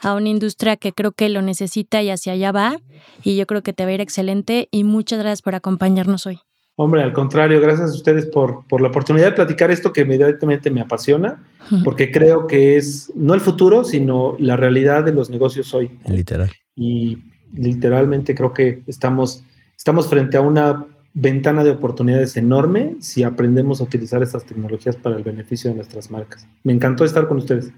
a 0.00 0.14
una 0.14 0.28
industria 0.28 0.76
que 0.76 0.92
creo 0.92 1.12
que 1.12 1.28
lo 1.28 1.42
necesita 1.42 2.02
y 2.02 2.10
hacia 2.10 2.32
allá 2.32 2.52
va. 2.52 2.76
Y 3.22 3.36
yo 3.36 3.46
creo 3.46 3.62
que 3.62 3.72
te 3.72 3.84
va 3.84 3.90
a 3.90 3.94
ir 3.94 4.00
excelente 4.00 4.68
y 4.70 4.84
muchas 4.84 5.18
gracias 5.18 5.42
por 5.42 5.54
acompañarnos 5.54 6.26
hoy. 6.26 6.40
Hombre, 6.80 7.02
al 7.02 7.12
contrario, 7.12 7.60
gracias 7.60 7.90
a 7.90 7.92
ustedes 7.92 8.26
por, 8.26 8.64
por 8.68 8.80
la 8.80 8.86
oportunidad 8.86 9.26
de 9.26 9.32
platicar 9.32 9.68
esto 9.72 9.92
que 9.92 10.02
inmediatamente 10.02 10.70
me 10.70 10.80
apasiona, 10.80 11.42
porque 11.82 12.12
creo 12.12 12.46
que 12.46 12.76
es 12.76 13.12
no 13.16 13.34
el 13.34 13.40
futuro, 13.40 13.82
sino 13.82 14.36
la 14.38 14.56
realidad 14.56 15.02
de 15.02 15.12
los 15.12 15.28
negocios 15.28 15.74
hoy. 15.74 15.90
Literal. 16.06 16.52
Y 16.76 17.18
literalmente 17.52 18.32
creo 18.32 18.52
que 18.52 18.84
estamos, 18.86 19.42
estamos 19.76 20.06
frente 20.06 20.36
a 20.36 20.40
una 20.40 20.86
ventana 21.14 21.64
de 21.64 21.72
oportunidades 21.72 22.36
enorme 22.36 22.94
si 23.00 23.24
aprendemos 23.24 23.80
a 23.80 23.84
utilizar 23.84 24.22
estas 24.22 24.44
tecnologías 24.44 24.94
para 24.94 25.16
el 25.16 25.24
beneficio 25.24 25.70
de 25.70 25.76
nuestras 25.78 26.12
marcas. 26.12 26.46
Me 26.62 26.72
encantó 26.72 27.04
estar 27.04 27.26
con 27.26 27.38
ustedes. 27.38 27.72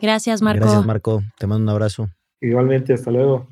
Gracias, 0.00 0.40
Marco. 0.40 0.64
Gracias, 0.64 0.86
Marco. 0.86 1.22
Te 1.38 1.46
mando 1.46 1.64
un 1.64 1.68
abrazo. 1.68 2.08
Igualmente, 2.40 2.94
hasta 2.94 3.10
luego. 3.10 3.49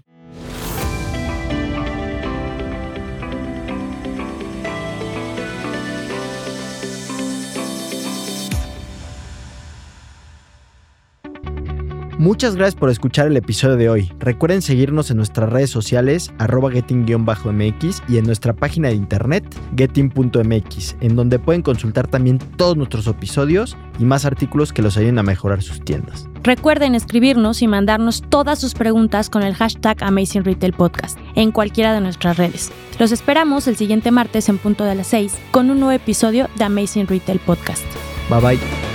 Muchas 12.19 12.57
gracias 12.57 12.75
por 12.75 12.91
escuchar 12.91 13.29
el 13.29 13.37
episodio 13.37 13.77
de 13.77 13.89
hoy. 13.89 14.13
Recuerden 14.19 14.61
seguirnos 14.61 15.09
en 15.13 15.19
nuestras 15.19 15.51
redes 15.51 15.71
sociales, 15.71 16.33
arroba 16.39 16.69
getting-mx 16.69 18.03
y 18.09 18.19
en 18.19 18.25
nuestra 18.25 18.53
página 18.53 18.89
de 18.89 18.97
internet, 18.97 19.45
getting.mx, 19.77 20.97
en 21.01 21.15
donde 21.15 21.39
pueden 21.39 21.63
consultar 21.63 22.09
también 22.09 22.39
todos 22.57 22.77
nuestros 22.77 23.07
episodios 23.07 23.77
y 24.01 24.05
más 24.05 24.25
artículos 24.25 24.73
que 24.73 24.83
los 24.83 24.97
ayuden 24.97 25.21
a 25.21 25.23
mejorar 25.23 25.63
sus 25.63 25.81
tiendas. 25.85 26.29
Recuerden 26.43 26.97
escribirnos 26.97 27.63
y 27.63 27.69
mandarnos 27.69 28.25
todas 28.29 28.59
sus 28.59 28.75
preguntas 28.75 29.31
con 29.31 29.45
el 29.45 29.55
hashtag 29.55 30.03
Amazing 30.03 30.43
Retail 30.43 30.73
Podcast 30.73 31.17
en 31.37 31.53
cualquiera 31.53 31.95
de 31.95 32.01
nuestras 32.01 32.37
redes. 32.37 32.73
Los 32.99 33.13
esperamos 33.13 33.69
el 33.69 33.77
siguiente 33.77 34.11
martes 34.11 34.49
en 34.49 34.59
punto 34.59 34.83
de 34.83 34.97
las 34.97 35.07
6 35.07 35.39
con 35.53 35.71
un 35.71 35.79
nuevo 35.79 35.93
episodio 35.93 36.49
de 36.57 36.65
Amazing 36.65 37.07
Retail 37.07 37.39
Podcast. 37.39 37.85
Bye 38.29 38.41
bye. 38.41 38.88